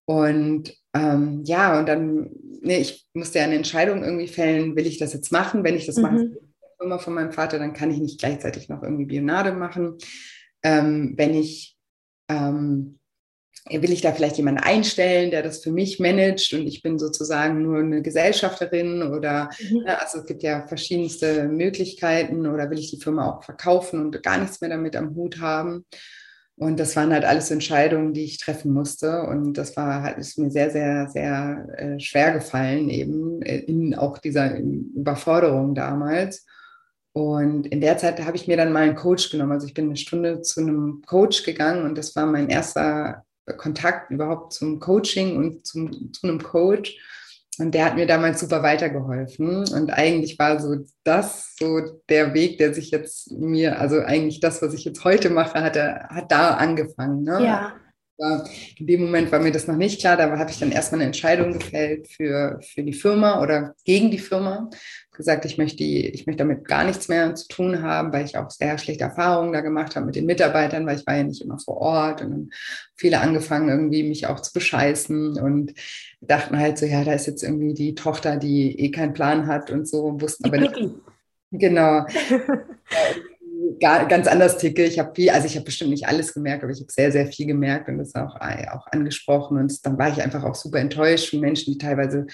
Und 0.10 0.74
ähm, 0.96 1.44
ja, 1.46 1.78
und 1.78 1.88
dann, 1.88 2.32
nee, 2.64 2.80
ich 2.80 3.08
musste 3.14 3.38
ja 3.38 3.46
eine 3.46 3.54
Entscheidung 3.54 4.04
irgendwie 4.04 4.28
fällen, 4.28 4.76
will 4.76 4.88
ich 4.88 4.98
das 4.98 5.14
jetzt 5.14 5.32
machen? 5.32 5.64
Wenn 5.64 5.76
ich 5.76 5.86
das 5.86 5.98
mhm. 5.98 6.02
mache, 6.02 6.32
immer 6.82 6.98
von 6.98 7.14
meinem 7.14 7.32
Vater, 7.32 7.60
dann 7.60 7.74
kann 7.74 7.92
ich 7.92 8.00
nicht 8.00 8.20
gleichzeitig 8.20 8.70
noch 8.70 8.82
irgendwie 8.82 9.06
Bionade 9.06 9.52
machen. 9.52 9.98
Ähm, 10.64 11.14
wenn 11.16 11.36
ich, 11.36 11.78
ähm, 12.28 12.98
will 13.70 13.92
ich 13.92 14.02
da 14.02 14.12
vielleicht 14.12 14.38
jemanden 14.38 14.64
einstellen, 14.64 15.30
der 15.30 15.44
das 15.44 15.64
für 15.64 15.72
mich 15.72 16.00
managt 16.00 16.54
und 16.54 16.66
ich 16.66 16.82
bin 16.82 16.98
sozusagen 16.98 17.62
nur 17.62 17.78
eine 17.78 18.02
Gesellschafterin 18.02 19.04
oder, 19.04 19.52
mhm. 19.70 19.84
ne, 19.84 20.02
also 20.02 20.22
es 20.22 20.26
gibt 20.26 20.42
ja 20.42 20.66
verschiedenste 20.66 21.48
Möglichkeiten 21.48 22.48
oder 22.48 22.72
will 22.72 22.80
ich 22.80 22.90
die 22.90 23.00
Firma 23.00 23.30
auch 23.30 23.44
verkaufen 23.44 24.02
und 24.02 24.24
gar 24.24 24.40
nichts 24.40 24.60
mehr 24.60 24.72
damit 24.72 24.96
am 24.96 25.14
Hut 25.14 25.40
haben? 25.40 25.86
Und 26.60 26.78
das 26.78 26.98
waren 26.98 27.14
halt 27.14 27.24
alles 27.24 27.52
Entscheidungen, 27.52 28.14
die 28.14 28.26
ich 28.26 28.38
treffen 28.38 28.74
musste. 28.74 29.24
Und 29.24 29.54
das 29.54 29.78
war 29.78 30.04
halt 30.04 30.18
ist 30.18 30.38
mir 30.38 30.52
sehr, 30.52 30.70
sehr, 30.70 31.10
sehr 31.10 31.68
äh, 31.78 32.00
schwer 32.02 32.34
gefallen, 32.34 32.90
eben 32.90 33.42
äh, 33.44 33.60
in 33.60 33.96
auch 33.96 34.18
dieser 34.18 34.58
Überforderung 34.58 35.74
damals. 35.74 36.46
Und 37.14 37.66
in 37.68 37.80
der 37.80 37.98
Zeit 37.98 38.20
habe 38.26 38.36
ich 38.36 38.48
mir 38.48 38.58
dann 38.58 38.74
mal 38.74 38.84
einen 38.84 38.96
Coach 38.96 39.30
genommen. 39.30 39.54
Also 39.54 39.68
ich 39.68 39.74
bin 39.74 39.86
eine 39.86 39.96
Stunde 39.96 40.42
zu 40.42 40.60
einem 40.60 41.02
Coach 41.06 41.44
gegangen 41.44 41.86
und 41.86 41.98
das 41.98 42.14
war 42.18 42.26
mein 42.26 42.50
erster 42.50 43.24
Kontakt 43.56 44.12
überhaupt 44.12 44.52
zum 44.52 44.82
Coaching 44.82 45.38
und 45.38 45.66
zum, 45.66 46.12
zu 46.12 46.28
einem 46.28 46.44
Coach. 46.44 46.98
Und 47.58 47.74
der 47.74 47.86
hat 47.86 47.96
mir 47.96 48.06
damals 48.06 48.40
super 48.40 48.64
weitergeholfen. 48.64 49.68
Und 49.68 49.92
eigentlich 49.92 50.40
war 50.40 50.60
so 50.60 50.78
das 51.04 51.56
so 51.58 51.82
der 52.08 52.34
Weg, 52.34 52.58
der 52.58 52.74
sich 52.74 52.92
jetzt 52.92 53.32
mir, 53.32 53.80
also 53.80 54.00
eigentlich 54.00 54.40
das, 54.40 54.62
was 54.62 54.74
ich 54.74 54.86
jetzt 54.86 55.04
heute 55.04 55.30
mache, 55.30 55.62
hat, 55.62 55.76
er, 55.76 56.08
hat 56.10 56.32
da 56.32 56.52
angefangen. 56.52 57.24
Ne? 57.24 57.44
Ja. 57.44 57.74
In 58.78 58.86
dem 58.86 59.02
Moment 59.02 59.32
war 59.32 59.40
mir 59.40 59.52
das 59.52 59.68
noch 59.68 59.78
nicht 59.78 60.02
klar. 60.02 60.18
Da 60.18 60.38
habe 60.38 60.52
ich 60.52 60.60
dann 60.60 60.74
erstmal 60.74 61.00
eine 61.00 61.06
Entscheidung 61.06 61.54
gefällt 61.54 62.10
für, 62.10 62.60
für 62.62 62.84
die 62.84 62.94
Firma 62.94 63.42
oder 63.42 63.76
gegen 63.86 64.12
die 64.12 64.20
Firma. 64.20 64.70
Gesagt, 65.14 65.46
ich 65.46 65.58
möchte, 65.58 65.84
ich 65.84 66.28
möchte 66.28 66.44
damit 66.44 66.66
gar 66.66 66.84
nichts 66.84 67.08
mehr 67.08 67.34
zu 67.36 67.48
tun 67.48 67.82
haben, 67.82 68.12
weil 68.12 68.26
ich 68.26 68.38
auch 68.38 68.50
sehr 68.50 68.78
schlechte 68.78 69.06
Erfahrungen 69.06 69.54
da 69.54 69.62
gemacht 69.62 69.96
habe 69.96 70.06
mit 70.06 70.16
den 70.16 70.26
Mitarbeitern, 70.26 70.86
weil 70.86 70.98
ich 70.98 71.08
war 71.08 71.16
ja 71.16 71.24
nicht 71.24 71.42
immer 71.42 71.60
vor 71.60 71.78
Ort 71.78 72.22
und 72.22 72.32
dann 72.32 72.50
viele 72.96 73.20
angefangen 73.22 73.70
irgendwie 73.70 74.04
mich 74.04 74.28
auch 74.28 74.42
zu 74.42 74.52
bescheißen 74.52 75.40
und 75.40 75.74
dachten 76.22 76.58
halt 76.58 76.78
so, 76.78 76.86
ja, 76.86 77.04
da 77.04 77.14
ist 77.14 77.28
jetzt 77.28 77.44
irgendwie 77.44 77.74
die 77.74 77.96
Tochter, 77.96 78.38
die 78.38 78.80
eh 78.80 78.92
keinen 78.92 79.14
Plan 79.14 79.48
hat 79.48 79.72
und 79.72 79.88
so, 79.88 80.20
wussten 80.20 80.46
aber 80.46 80.58
nicht. 80.58 80.76
Genau. 81.52 82.06
gar, 83.80 84.08
ganz 84.08 84.28
anders 84.28 84.58
ticke. 84.58 84.84
Ich 84.84 85.00
habe 85.00 85.14
viel, 85.16 85.30
also 85.30 85.48
ich 85.48 85.56
habe 85.56 85.66
bestimmt 85.66 85.92
nicht 85.92 86.08
alles 86.08 86.34
gemerkt, 86.34 86.64
aber 86.64 86.72
ich 86.72 86.80
habe 86.80 86.92
sehr, 86.92 87.12
sehr 87.12 87.28
viel 87.28 87.46
gemerkt 87.46 87.88
und 87.88 87.98
das 87.98 88.16
auch, 88.16 88.36
auch 88.36 88.88
angesprochen. 88.92 89.58
Und 89.58 89.86
dann 89.86 89.98
war 89.98 90.10
ich 90.10 90.22
einfach 90.22 90.44
auch 90.44 90.56
super 90.56 90.80
enttäuscht 90.80 91.30
von 91.30 91.40
Menschen, 91.40 91.74
die 91.74 91.78
teilweise 91.78 92.26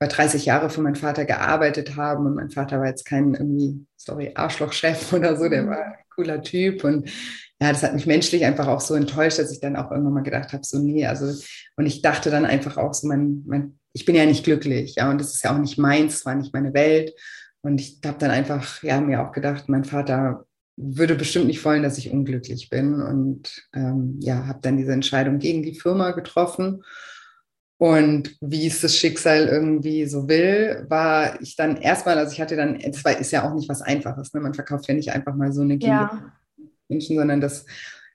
über 0.00 0.08
30 0.08 0.46
Jahre 0.46 0.70
für 0.70 0.80
meinen 0.80 0.96
Vater 0.96 1.24
gearbeitet 1.24 1.96
haben. 1.96 2.26
Und 2.26 2.34
mein 2.34 2.50
Vater 2.50 2.78
war 2.78 2.86
jetzt 2.86 3.04
kein 3.04 3.34
irgendwie, 3.34 3.84
sorry, 3.96 4.32
Arschlochchef 4.34 5.12
oder 5.12 5.36
so, 5.36 5.48
der 5.48 5.62
mhm. 5.62 5.70
war 5.70 5.84
ein 5.84 5.94
cooler 6.14 6.42
Typ. 6.42 6.84
Und 6.84 7.10
ja, 7.62 7.70
das 7.70 7.84
hat 7.84 7.94
mich 7.94 8.06
menschlich 8.06 8.44
einfach 8.44 8.66
auch 8.66 8.80
so 8.80 8.94
enttäuscht, 8.94 9.38
dass 9.38 9.52
ich 9.52 9.60
dann 9.60 9.76
auch 9.76 9.92
irgendwann 9.92 10.14
mal 10.14 10.22
gedacht 10.24 10.52
habe, 10.52 10.64
so 10.64 10.80
nee, 10.80 11.06
also 11.06 11.32
und 11.76 11.86
ich 11.86 12.02
dachte 12.02 12.28
dann 12.28 12.44
einfach 12.44 12.76
auch 12.76 12.92
so, 12.92 13.06
mein, 13.06 13.44
mein, 13.46 13.78
ich 13.92 14.04
bin 14.04 14.16
ja 14.16 14.26
nicht 14.26 14.42
glücklich, 14.42 14.96
ja, 14.96 15.08
und 15.08 15.20
das 15.20 15.32
ist 15.32 15.44
ja 15.44 15.54
auch 15.54 15.60
nicht 15.60 15.78
meins, 15.78 16.14
es 16.14 16.26
war 16.26 16.34
nicht 16.34 16.52
meine 16.52 16.74
Welt. 16.74 17.14
Und 17.60 17.80
ich 17.80 18.00
habe 18.04 18.18
dann 18.18 18.32
einfach, 18.32 18.82
ja, 18.82 19.00
mir 19.00 19.22
auch 19.22 19.30
gedacht, 19.30 19.68
mein 19.68 19.84
Vater 19.84 20.44
würde 20.76 21.14
bestimmt 21.14 21.46
nicht 21.46 21.64
wollen, 21.64 21.84
dass 21.84 21.98
ich 21.98 22.10
unglücklich 22.10 22.68
bin. 22.68 23.00
Und 23.00 23.68
ähm, 23.72 24.16
ja, 24.18 24.44
habe 24.46 24.58
dann 24.60 24.76
diese 24.76 24.92
Entscheidung 24.92 25.38
gegen 25.38 25.62
die 25.62 25.78
Firma 25.78 26.10
getroffen. 26.10 26.82
Und 27.78 28.36
wie 28.40 28.66
es 28.66 28.80
das 28.80 28.96
Schicksal 28.96 29.46
irgendwie 29.46 30.06
so 30.06 30.28
will, 30.28 30.84
war 30.88 31.40
ich 31.40 31.54
dann 31.54 31.76
erstmal, 31.76 32.18
also 32.18 32.32
ich 32.32 32.40
hatte 32.40 32.56
dann, 32.56 32.76
das 32.80 33.04
war, 33.04 33.16
ist 33.16 33.30
ja 33.30 33.48
auch 33.48 33.54
nicht 33.54 33.68
was 33.68 33.82
Einfaches, 33.82 34.34
ne? 34.34 34.40
man 34.40 34.54
verkauft 34.54 34.88
ja 34.88 34.94
nicht 34.94 35.12
einfach 35.12 35.36
mal 35.36 35.52
so 35.52 35.62
eine 35.62 35.76
ja. 35.76 36.32
Menschen, 36.92 37.16
sondern 37.16 37.40
das 37.40 37.64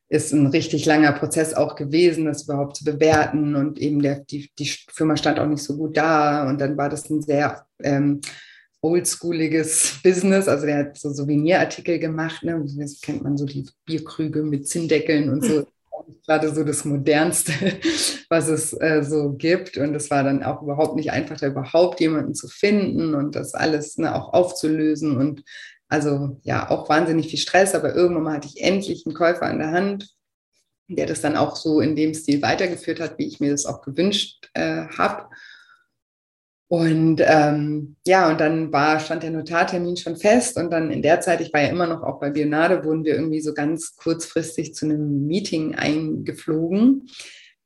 ist 0.10 0.31
ein 0.34 0.48
richtig 0.48 0.86
langer 0.86 1.12
Prozess 1.12 1.53
auch 1.53 1.75
gewesen, 1.75 2.25
das 2.25 2.43
überhaupt 2.43 2.77
zu 2.77 2.86
bewerten. 2.86 3.55
Und 3.55 3.79
eben 3.79 4.01
der, 4.01 4.19
die, 4.19 4.50
die 4.57 4.72
Firma 4.93 5.17
stand 5.17 5.39
auch 5.39 5.48
nicht 5.48 5.63
so 5.63 5.75
gut 5.75 5.98
da. 5.98 6.48
Und 6.48 6.62
dann 6.62 6.77
war 6.77 6.89
das 6.89 7.10
ein 7.10 7.22
sehr 7.22 7.65
ähm, 7.84 8.22
oldschooliges 8.81 10.00
Business. 10.03 10.48
Also 10.48 10.65
der 10.65 10.77
hat 10.77 10.98
so 10.98 11.12
Souvenirartikel 11.12 12.00
gemacht. 12.00 12.43
Ne? 12.43 12.63
Das 12.77 13.01
kennt 13.01 13.24
man 13.24 13.38
so 13.38 13.46
die 13.46 13.67
Bierkrüge 13.86 14.43
mit 14.43 14.67
Zinndeckeln 14.67 15.29
und 15.29 15.43
so. 15.43 15.67
Gerade 16.25 16.53
so 16.53 16.63
das 16.63 16.86
Modernste, 16.86 17.51
was 18.29 18.48
es 18.48 18.72
äh, 18.79 19.03
so 19.03 19.34
gibt. 19.34 19.77
Und 19.77 19.93
es 19.93 20.10
war 20.10 20.24
dann 20.24 20.41
auch 20.41 20.62
überhaupt 20.62 20.96
nicht 20.96 21.12
einfach, 21.12 21.38
da 21.38 21.48
überhaupt 21.48 22.00
jemanden 22.00 22.34
zu 22.34 22.48
finden 22.48 23.13
und 23.13 23.36
das 23.36 23.53
alles 23.53 23.98
ne, 23.98 24.15
auch 24.15 24.31
aufzulösen. 24.34 25.17
Und 25.17 25.43
also 25.89 26.39
ja, 26.44 26.70
auch 26.70 26.89
wahnsinnig 26.89 27.29
viel 27.29 27.39
Stress, 27.39 27.75
aber 27.75 27.96
irgendwann 27.96 28.24
mal 28.24 28.34
hatte 28.36 28.50
ich 28.53 28.62
endlich 28.62 29.06
einen 29.06 29.15
Käufer 29.15 29.44
an 29.44 29.60
der 29.60 29.72
Hand, 29.72 30.10
der 30.88 31.06
das 31.06 31.22
dann 31.22 31.38
auch 31.38 31.56
so 31.56 31.82
in 31.82 31.96
dem 31.96 32.13
Stil 32.13 32.41
weitergeführt 32.41 33.00
hat, 33.00 33.17
wie 33.17 33.27
ich 33.27 33.39
mir 33.39 33.51
das 33.51 33.65
auch 33.65 33.82
gewünscht 33.82 34.50
äh, 34.53 34.88
habe. 34.98 35.27
Und 36.70 37.22
ähm, 37.25 37.96
ja, 38.06 38.29
und 38.29 38.41
dann 38.41 38.74
war, 38.74 39.00
stand 39.00 39.24
der 39.24 39.32
Notartermin 39.32 39.96
schon 39.96 40.17
fest 40.17 40.58
und 40.58 40.70
dann 40.70 40.91
in 40.91 41.01
der 41.01 41.22
Zeit, 41.22 41.39
ich 41.39 41.53
war 41.53 41.62
ja 41.62 41.70
immer 41.70 41.88
noch 41.88 42.03
auch 42.03 42.20
bei 42.20 42.29
Bionade, 42.29 42.84
wurden 42.84 43.06
wir 43.06 43.15
irgendwie 43.15 43.39
so 43.39 43.53
ganz 43.53 43.96
kurzfristig 43.96 44.75
zu 44.75 44.86
einem 44.86 45.25
Meeting 45.27 45.75
eingeflogen 45.75 47.08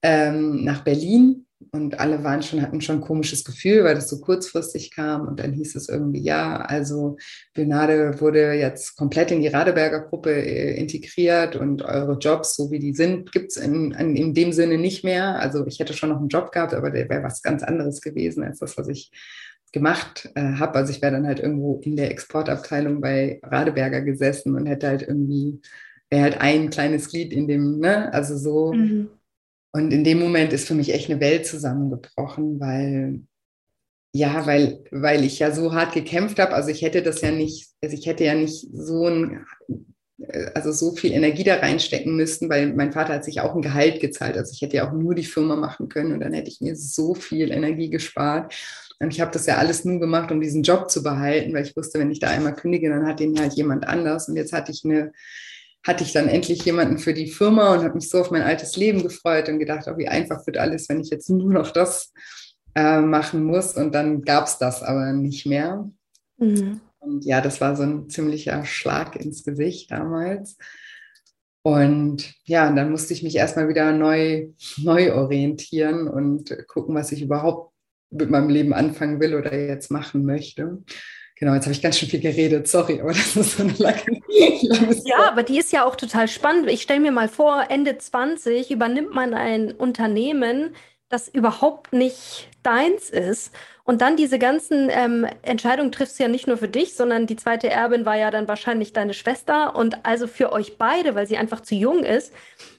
ähm, 0.04 0.64
nach 0.64 0.84
Berlin 0.84 1.48
und 1.72 2.00
alle 2.00 2.24
waren 2.24 2.42
schon, 2.42 2.62
hatten 2.62 2.82
schon 2.82 2.98
ein 2.98 3.02
komisches 3.02 3.44
Gefühl, 3.44 3.84
weil 3.84 3.96
das 3.96 4.10
so 4.10 4.20
kurzfristig 4.20 4.92
kam. 4.92 5.28
Und 5.28 5.40
dann 5.40 5.54
hieß 5.54 5.76
es 5.76 5.90
irgendwie, 5.90 6.22
ja, 6.22 6.58
also 6.58 7.18
Bernade 7.54 8.20
wurde 8.20 8.54
jetzt 8.54 8.96
komplett 8.96 9.32
in 9.32 9.42
die 9.42 9.48
Radeberger 9.48 10.02
Gruppe 10.02 10.32
äh, 10.32 10.78
integriert 10.80 11.56
und 11.56 11.84
eure 11.84 12.18
Jobs, 12.18 12.56
so 12.56 12.72
wie 12.72 12.80
die 12.80 12.94
sind, 12.94 13.32
gibt 13.32 13.52
es 13.52 13.58
in, 13.58 13.92
in, 13.92 14.16
in, 14.16 14.34
dem 14.34 14.52
Sinne 14.52 14.78
nicht 14.78 15.04
mehr. 15.04 15.40
Also 15.40 15.66
ich 15.68 15.80
hätte 15.80 15.94
schon 15.94 16.10
noch 16.10 16.20
einen 16.20 16.30
Job 16.30 16.52
gehabt, 16.52 16.74
aber 16.74 16.90
der 16.90 17.10
wäre 17.10 17.24
was 17.24 17.42
ganz 17.42 17.64
anderes 17.64 18.02
gewesen 18.02 18.44
als 18.44 18.60
das, 18.60 18.78
was 18.78 18.88
ich 18.88 19.12
gemacht 19.72 20.30
äh, 20.36 20.54
habe. 20.54 20.76
Also 20.76 20.92
ich 20.92 21.02
wäre 21.02 21.14
dann 21.14 21.28
halt 21.28 21.40
irgendwo 21.40 21.80
in 21.84 21.96
der 21.96 22.12
Exportabteilung 22.12 23.02
bei 23.02 23.40
Radeberger 23.44 24.02
gesessen 24.02 24.56
und 24.56 24.66
hätte 24.66 24.88
halt 24.88 25.04
irgendwie, 25.04 25.62
wäre 26.10 26.24
halt 26.24 26.42
ein 26.42 26.70
kleines 26.70 27.10
Glied 27.10 27.32
in 27.32 27.48
dem, 27.48 27.80
ne, 27.80 28.12
also 28.14 28.38
so. 28.38 28.74
Mhm 28.74 29.10
und 29.74 29.92
in 29.92 30.04
dem 30.04 30.20
Moment 30.20 30.54
ist 30.54 30.68
für 30.68 30.76
mich 30.76 30.94
echt 30.94 31.10
eine 31.10 31.20
Welt 31.20 31.46
zusammengebrochen, 31.46 32.60
weil 32.60 33.22
ja, 34.14 34.46
weil, 34.46 34.84
weil 34.92 35.24
ich 35.24 35.40
ja 35.40 35.52
so 35.52 35.74
hart 35.74 35.94
gekämpft 35.94 36.38
habe. 36.40 36.54
Also 36.54 36.70
ich 36.70 36.82
hätte 36.82 37.02
das 37.02 37.22
ja 37.22 37.32
nicht, 37.32 37.70
also 37.82 37.96
ich 37.96 38.06
hätte 38.06 38.26
ja 38.26 38.36
nicht 38.36 38.68
so 38.74 39.08
ein, 39.08 39.46
also 40.54 40.72
so 40.72 40.96
viel 40.96 41.14
Energie 41.14 41.46
da 41.46 41.56
reinstecken 41.56 42.16
müssen, 42.16 42.50
weil 42.50 42.74
mein 42.74 42.92
Vater 42.92 43.14
hat 43.14 43.24
sich 43.24 43.40
auch 43.40 43.56
ein 43.56 43.62
Gehalt 43.62 44.02
gezahlt. 44.02 44.38
Also 44.38 44.52
ich 44.54 44.62
hätte 44.62 44.78
ja 44.78 44.90
auch 44.90 44.94
nur 44.94 45.16
die 45.16 45.24
Firma 45.24 45.56
machen 45.56 45.88
können 45.88 46.12
und 46.12 46.20
dann 46.20 46.34
hätte 46.34 46.50
ich 46.50 46.60
mir 46.60 46.76
so 46.76 47.16
viel 47.16 47.52
Energie 47.52 47.90
gespart. 47.90 48.54
Und 49.00 49.14
ich 49.14 49.22
habe 49.22 49.32
das 49.32 49.46
ja 49.46 49.58
alles 49.58 49.86
nur 49.86 50.00
gemacht, 50.00 50.32
um 50.32 50.42
diesen 50.42 50.62
Job 50.64 50.92
zu 50.92 51.02
behalten, 51.02 51.54
weil 51.54 51.66
ich 51.66 51.76
wusste, 51.76 51.98
wenn 51.98 52.12
ich 52.12 52.20
da 52.20 52.30
einmal 52.30 52.54
kündige, 52.54 52.90
dann 52.90 53.08
hat 53.08 53.20
den 53.20 53.40
halt 53.40 53.54
jemand 53.54 53.88
anders. 53.88 54.28
Und 54.28 54.36
jetzt 54.36 54.54
hatte 54.54 54.72
ich 54.72 54.84
eine 54.84 55.14
hatte 55.84 56.04
ich 56.04 56.14
dann 56.14 56.28
endlich 56.28 56.64
jemanden 56.64 56.98
für 56.98 57.14
die 57.14 57.28
Firma 57.28 57.74
und 57.74 57.84
habe 57.84 57.96
mich 57.96 58.10
so 58.10 58.20
auf 58.20 58.32
mein 58.32 58.44
altes 58.44 58.76
Leben 58.76 59.02
gefreut 59.02 59.50
und 59.50 59.60
gedacht, 59.60 59.88
oh, 59.88 59.98
wie 59.98 60.08
einfach 60.08 60.46
wird 60.46 60.58
alles, 60.58 60.88
wenn 60.90 61.02
ich 61.02 61.10
jetzt 61.10 61.30
nur 61.30 61.52
noch 61.52 61.72
das 61.72 62.14
äh, 62.76 63.02
machen 63.02 63.44
muss. 63.44 63.76
Und 63.76 63.96
dann 63.96 64.22
gab 64.22 64.46
es 64.46 64.58
das 64.58 64.84
aber 64.84 65.14
nicht 65.14 65.46
mehr. 65.46 65.90
Mhm. 66.38 66.82
Und 67.00 67.26
ja, 67.26 67.42
das 67.42 67.60
war 67.62 67.76
so 67.76 67.84
ein 67.84 68.10
ziemlicher 68.10 68.64
Schlag 68.64 69.16
ins 69.16 69.44
Gesicht 69.44 69.90
damals. 69.90 70.58
Und 71.64 72.34
ja, 72.44 72.70
und 72.70 72.76
dann 72.76 72.92
musste 72.92 73.14
ich 73.14 73.24
mich 73.24 73.36
erstmal 73.36 73.68
wieder 73.68 73.92
neu, 73.92 74.50
neu 74.78 75.14
orientieren 75.14 76.08
und 76.08 76.56
gucken, 76.68 76.96
was 76.96 77.12
ich 77.12 77.22
überhaupt 77.22 77.74
mit 78.10 78.30
meinem 78.30 78.50
Leben 78.50 78.74
anfangen 78.74 79.20
will 79.20 79.36
oder 79.36 79.56
jetzt 79.56 79.90
machen 79.90 80.26
möchte. 80.26 80.84
Genau, 81.42 81.56
jetzt 81.56 81.66
habe 81.66 81.74
ich 81.74 81.82
ganz 81.82 81.98
schön 81.98 82.08
viel 82.08 82.20
geredet, 82.20 82.68
sorry, 82.68 83.02
aber 83.02 83.10
das 83.14 83.36
ist 83.36 83.58
so 83.58 83.64
eine 83.64 83.74
lange. 83.74 84.22
ja, 85.06 85.28
aber 85.28 85.42
die 85.42 85.58
ist 85.58 85.74
ja 85.74 85.84
auch 85.86 85.96
total 85.96 86.28
spannend. 86.28 86.70
Ich 86.70 86.84
stelle 86.84 87.00
mir 87.00 87.12
mal 87.12 87.28
vor, 87.28 87.66
Ende 87.70 87.98
20 87.98 88.70
übernimmt 88.70 89.16
man 89.16 89.34
ein 89.34 89.72
Unternehmen, 89.72 90.76
das 91.10 91.28
überhaupt 91.28 91.94
nicht 91.94 92.48
deins 92.62 93.10
ist. 93.10 93.56
Und 93.84 94.02
dann 94.02 94.18
diese 94.18 94.38
ganzen 94.38 94.90
ähm, 94.92 95.26
Entscheidungen 95.42 95.92
triffst 95.92 96.20
du 96.20 96.24
ja 96.24 96.30
nicht 96.30 96.46
nur 96.46 96.58
für 96.58 96.68
dich, 96.68 96.94
sondern 96.94 97.26
die 97.26 97.36
zweite 97.38 97.72
Erbin 97.72 98.06
war 98.06 98.16
ja 98.16 98.30
dann 98.30 98.48
wahrscheinlich 98.48 98.94
deine 98.94 99.16
Schwester 99.16 99.76
und 99.76 100.06
also 100.06 100.28
für 100.28 100.52
euch 100.52 100.78
beide, 100.78 101.16
weil 101.16 101.26
sie 101.26 101.38
einfach 101.38 101.62
zu 101.62 101.74
jung 101.74 102.04
ist. 102.04 102.34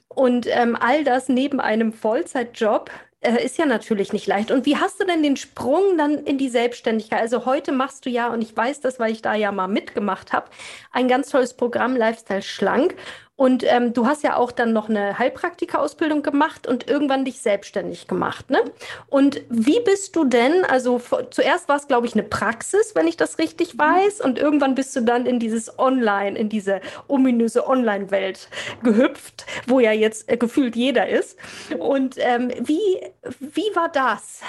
Und 0.07 0.47
ähm, 0.49 0.77
all 0.79 1.03
das 1.03 1.27
neben 1.27 1.59
einem 1.59 1.91
Vollzeitjob 1.91 2.89
äh, 3.23 3.43
ist 3.43 3.57
ja 3.57 3.65
natürlich 3.65 4.13
nicht 4.13 4.27
leicht. 4.27 4.51
Und 4.51 4.65
wie 4.65 4.77
hast 4.77 4.99
du 4.99 5.05
denn 5.05 5.23
den 5.23 5.37
Sprung 5.37 5.97
dann 5.97 6.23
in 6.25 6.37
die 6.37 6.49
Selbstständigkeit? 6.49 7.21
Also 7.21 7.45
heute 7.45 7.71
machst 7.71 8.05
du 8.05 8.09
ja, 8.09 8.27
und 8.27 8.41
ich 8.41 8.55
weiß 8.55 8.81
das, 8.81 8.99
weil 8.99 9.11
ich 9.11 9.21
da 9.21 9.33
ja 9.35 9.51
mal 9.51 9.67
mitgemacht 9.67 10.33
habe, 10.33 10.47
ein 10.91 11.07
ganz 11.07 11.29
tolles 11.29 11.53
Programm 11.53 11.95
Lifestyle 11.95 12.41
Schlank. 12.41 12.95
Und 13.43 13.65
ähm, 13.67 13.91
du 13.91 14.07
hast 14.07 14.23
ja 14.23 14.37
auch 14.37 14.53
dann 14.53 14.71
noch 14.71 14.87
eine 14.87 15.19
Heilpraktika-Ausbildung 15.19 16.23
gemacht 16.23 16.65
und 16.65 16.89
irgendwann 16.89 17.25
dich 17.25 17.41
selbstständig 17.41 18.07
gemacht. 18.07 18.49
Ne? 18.49 18.59
Und 19.07 19.41
wie 19.49 19.81
bist 19.81 20.15
du 20.15 20.23
denn, 20.23 20.63
also 20.63 21.01
zuerst 21.29 21.67
war 21.67 21.75
es, 21.75 21.89
glaube 21.89 22.07
ich, 22.07 22.13
eine 22.13 22.23
Praxis, 22.23 22.95
wenn 22.95 23.05
ich 23.05 23.17
das 23.17 23.39
richtig 23.39 23.73
mhm. 23.73 23.79
weiß, 23.79 24.21
und 24.21 24.39
irgendwann 24.39 24.75
bist 24.75 24.95
du 24.95 25.01
dann 25.01 25.25
in 25.25 25.41
dieses 25.41 25.77
Online, 25.77 26.39
in 26.39 26.47
diese 26.47 26.79
ominöse 27.09 27.67
Online-Welt 27.67 28.47
gehüpft, 28.81 29.45
wo 29.67 29.81
ja 29.81 29.91
jetzt 29.91 30.31
äh, 30.31 30.37
gefühlt 30.37 30.77
jeder 30.77 31.09
ist. 31.09 31.37
Und 31.77 32.15
ähm, 32.19 32.49
wie, 32.61 33.11
wie 33.41 33.75
war 33.75 33.89
das 33.89 34.39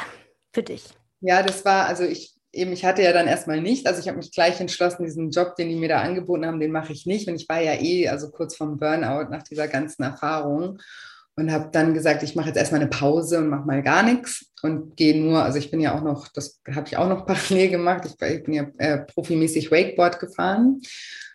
für 0.53 0.63
dich? 0.63 0.85
Ja, 1.19 1.43
das 1.43 1.65
war, 1.65 1.87
also 1.87 2.05
ich 2.05 2.34
eben, 2.55 2.73
ich 2.73 2.85
hatte 2.85 3.03
ja 3.03 3.13
dann 3.13 3.27
erstmal 3.27 3.61
nicht, 3.61 3.87
also 3.87 4.01
ich 4.01 4.09
habe 4.09 4.19
mich 4.19 4.33
gleich 4.33 4.61
entschlossen, 4.61 5.05
diesen 5.05 5.31
Job, 5.31 5.57
den 5.57 5.69
die 5.69 5.77
mir 5.77 5.89
da 5.89 6.01
angeboten 6.01 6.47
haben, 6.47 6.61
den 6.61 6.73
mache 6.73 6.93
ich 6.93 7.07
nicht. 7.07 7.29
Und 7.29 7.37
ich 7.37 7.49
war 7.49 7.61
ja 7.61 7.75
eh, 7.75 8.09
also 8.09 8.31
kurz 8.31 8.57
vom 8.57 8.79
Burnout 8.79 9.31
nach 9.31 9.43
dieser 9.43 9.69
ganzen 9.69 10.03
Erfahrung 10.03 10.79
und 11.37 11.53
habe 11.53 11.69
dann 11.73 11.95
gesagt, 11.95 12.23
ich 12.23 12.37
mache 12.37 12.49
jetzt 12.49 12.57
erstmal 12.57 12.81
eine 12.81 12.91
Pause 12.91 13.39
und 13.39 13.49
mache 13.49 13.67
mal 13.67 13.83
gar 13.83 14.03
nichts 14.03 14.47
und 14.63 14.97
gehe 14.97 15.21
nur, 15.21 15.43
also 15.43 15.59
ich 15.59 15.71
bin 15.71 15.81
ja 15.81 15.97
auch 15.97 16.03
noch, 16.03 16.29
das 16.29 16.61
habe 16.75 16.87
ich 16.87 16.97
auch 16.97 17.09
noch 17.09 17.27
parallel 17.27 17.71
gemacht, 17.71 18.05
ich, 18.07 18.29
ich 18.29 18.45
bin 18.45 18.55
ja 18.55 18.67
äh, 18.79 18.99
profimäßig 18.99 19.71
Wakeboard 19.71 20.21
gefahren, 20.21 20.81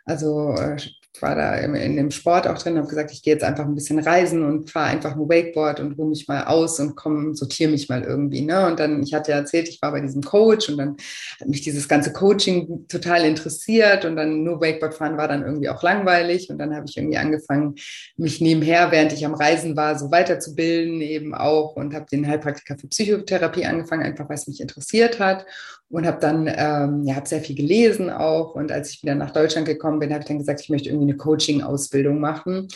also 0.06 0.54
äh, 0.54 0.78
war 1.20 1.36
da 1.36 1.56
in 1.56 1.98
dem 1.98 2.12
Sport 2.12 2.48
auch 2.48 2.58
drin, 2.58 2.78
habe 2.78 2.88
gesagt, 2.88 3.12
ich 3.12 3.24
gehe 3.24 3.34
jetzt 3.34 3.44
einfach 3.44 3.66
ein 3.66 3.76
bisschen 3.76 4.00
reisen 4.00 4.44
und 4.44 4.70
fahre 4.70 4.88
einfach 4.88 5.16
nur 5.16 5.28
Wakeboard 5.28 5.80
und 5.80 5.94
ruhe 5.94 6.08
mich 6.08 6.28
mal 6.28 6.46
aus 6.46 6.80
und 6.80 6.96
komme, 6.96 7.36
sortiere 7.36 7.72
mich 7.72 7.90
mal 7.90 8.04
irgendwie. 8.04 8.42
Ne? 8.42 8.66
Und 8.68 8.80
dann, 8.80 9.02
ich 9.02 9.14
hatte 9.14 9.32
ja 9.32 9.38
erzählt, 9.38 9.68
ich 9.68 9.82
war 9.82 9.92
bei 9.92 10.02
diesem 10.02 10.22
Coach 10.22 10.70
und 10.70 10.78
dann 10.78 10.98
hat 11.42 11.48
mich 11.48 11.62
dieses 11.62 11.88
ganze 11.88 12.14
Coaching 12.14 12.88
total 12.88 13.26
interessiert 13.26 14.06
und 14.06 14.16
dann 14.16 14.44
nur 14.44 14.62
Wakeboard 14.62 14.94
fahren 14.94 15.18
war 15.18 15.28
dann 15.28 15.44
irgendwie 15.44 15.70
auch 15.70 15.84
langweilig 15.84 16.50
und 16.50 16.60
dann 16.60 16.76
habe 16.76 16.86
ich 16.88 16.96
irgendwie 16.96 17.18
angefangen, 17.18 17.76
mich 18.16 18.40
nebenher, 18.40 18.92
während 18.92 19.12
ich 19.12 19.26
am 19.26 19.34
Reisen 19.34 19.76
war, 19.76 19.98
so 19.98 20.12
weiterzubilden 20.12 21.02
eben 21.02 21.34
auch 21.34 21.76
und 21.76 21.94
habe 21.94 22.06
den 22.10 22.28
Heilpraktiker 22.28 22.78
für 22.78 22.88
Psychotherapie 22.88 23.66
angefangen, 23.66 24.04
einfach 24.04 24.30
weil 24.30 24.38
es 24.38 24.48
mich 24.48 24.62
interessiert 24.62 25.20
hat 25.20 25.46
und 25.90 26.06
habe 26.06 26.20
dann, 26.20 26.48
ähm, 26.48 27.04
ja, 27.04 27.16
habe 27.16 27.28
sehr 27.28 27.42
viel 27.42 27.56
gelesen 27.56 28.10
auch. 28.10 28.56
Und 28.56 28.72
als 28.72 28.92
ich 28.92 29.02
wieder 29.02 29.16
nach 29.16 29.32
Deutschland 29.32 29.68
gekommen 29.68 30.00
bin, 30.00 30.12
habe 30.12 30.22
ich 30.22 30.28
dann 30.28 30.38
gesagt, 30.38 30.62
ich 30.62 30.70
möchte 30.70 30.90
irgendwie 30.90 31.10
eine 31.10 31.18
Coaching-Ausbildung 31.18 32.20
machen. 32.20 32.68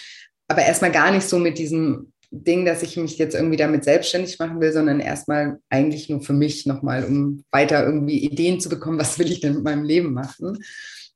Aber 0.48 0.64
erstmal 0.64 0.92
gar 0.92 1.12
nicht 1.12 1.28
so 1.28 1.38
mit 1.40 1.58
diesem 1.58 2.12
Ding, 2.32 2.66
dass 2.66 2.82
ich 2.82 2.98
mich 2.98 3.20
jetzt 3.20 3.36
irgendwie 3.36 3.58
damit 3.58 3.84
selbstständig 3.84 4.40
machen 4.40 4.60
will, 4.60 4.74
sondern 4.74 5.00
erstmal 5.00 5.60
eigentlich 5.70 6.10
nur 6.10 6.22
für 6.22 6.34
mich 6.34 6.66
nochmal, 6.66 7.06
um 7.06 7.44
weiter 7.52 7.86
irgendwie 7.86 8.18
Ideen 8.18 8.60
zu 8.60 8.70
bekommen, 8.70 9.00
was 9.00 9.20
will 9.20 9.32
ich 9.32 9.40
denn 9.40 9.54
mit 9.56 9.64
meinem 9.64 9.84
Leben 9.84 10.14
machen. 10.14 10.58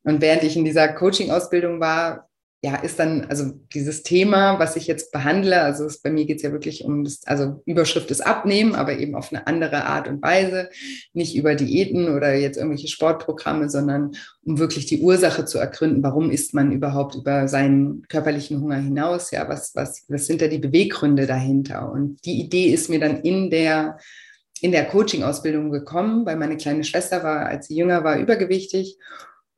Und 0.03 0.21
während 0.21 0.43
ich 0.43 0.55
in 0.55 0.65
dieser 0.65 0.87
Coaching-Ausbildung 0.89 1.79
war, 1.79 2.26
ja, 2.63 2.75
ist 2.75 2.97
dann, 2.97 3.25
also 3.25 3.51
dieses 3.73 4.01
Thema, 4.01 4.57
was 4.57 4.75
ich 4.75 4.87
jetzt 4.87 5.11
behandle, 5.11 5.61
also 5.61 5.85
es, 5.85 6.01
bei 6.01 6.09
mir 6.09 6.25
geht 6.25 6.37
es 6.37 6.43
ja 6.43 6.51
wirklich 6.51 6.83
um 6.83 7.03
das, 7.03 7.21
also 7.27 7.61
Überschrift 7.65 8.09
ist 8.09 8.25
Abnehmen, 8.25 8.73
aber 8.73 8.97
eben 8.97 9.13
auf 9.13 9.31
eine 9.31 9.45
andere 9.45 9.85
Art 9.85 10.07
und 10.07 10.23
Weise, 10.23 10.69
nicht 11.13 11.35
über 11.35 11.53
Diäten 11.53 12.09
oder 12.09 12.33
jetzt 12.33 12.57
irgendwelche 12.57 12.87
Sportprogramme, 12.87 13.69
sondern 13.69 14.11
um 14.43 14.57
wirklich 14.57 14.87
die 14.87 15.01
Ursache 15.01 15.45
zu 15.45 15.59
ergründen, 15.59 16.01
warum 16.01 16.31
isst 16.31 16.55
man 16.55 16.71
überhaupt 16.71 17.13
über 17.13 17.47
seinen 17.47 18.01
körperlichen 18.07 18.59
Hunger 18.59 18.77
hinaus, 18.77 19.29
ja, 19.29 19.47
was, 19.47 19.75
was, 19.75 20.05
was 20.07 20.25
sind 20.25 20.41
da 20.41 20.47
die 20.47 20.57
Beweggründe 20.57 21.27
dahinter? 21.27 21.91
Und 21.91 22.25
die 22.25 22.41
Idee 22.41 22.73
ist 22.73 22.89
mir 22.89 22.99
dann 22.99 23.21
in 23.21 23.51
der 23.51 23.97
in 24.59 24.71
der 24.71 24.85
Coaching-Ausbildung 24.85 25.69
gekommen, 25.69 26.25
weil 26.25 26.35
meine 26.35 26.57
kleine 26.57 26.83
Schwester 26.83 27.21
war, 27.21 27.45
als 27.45 27.67
sie 27.67 27.75
jünger 27.75 28.03
war, 28.03 28.17
übergewichtig 28.17 28.97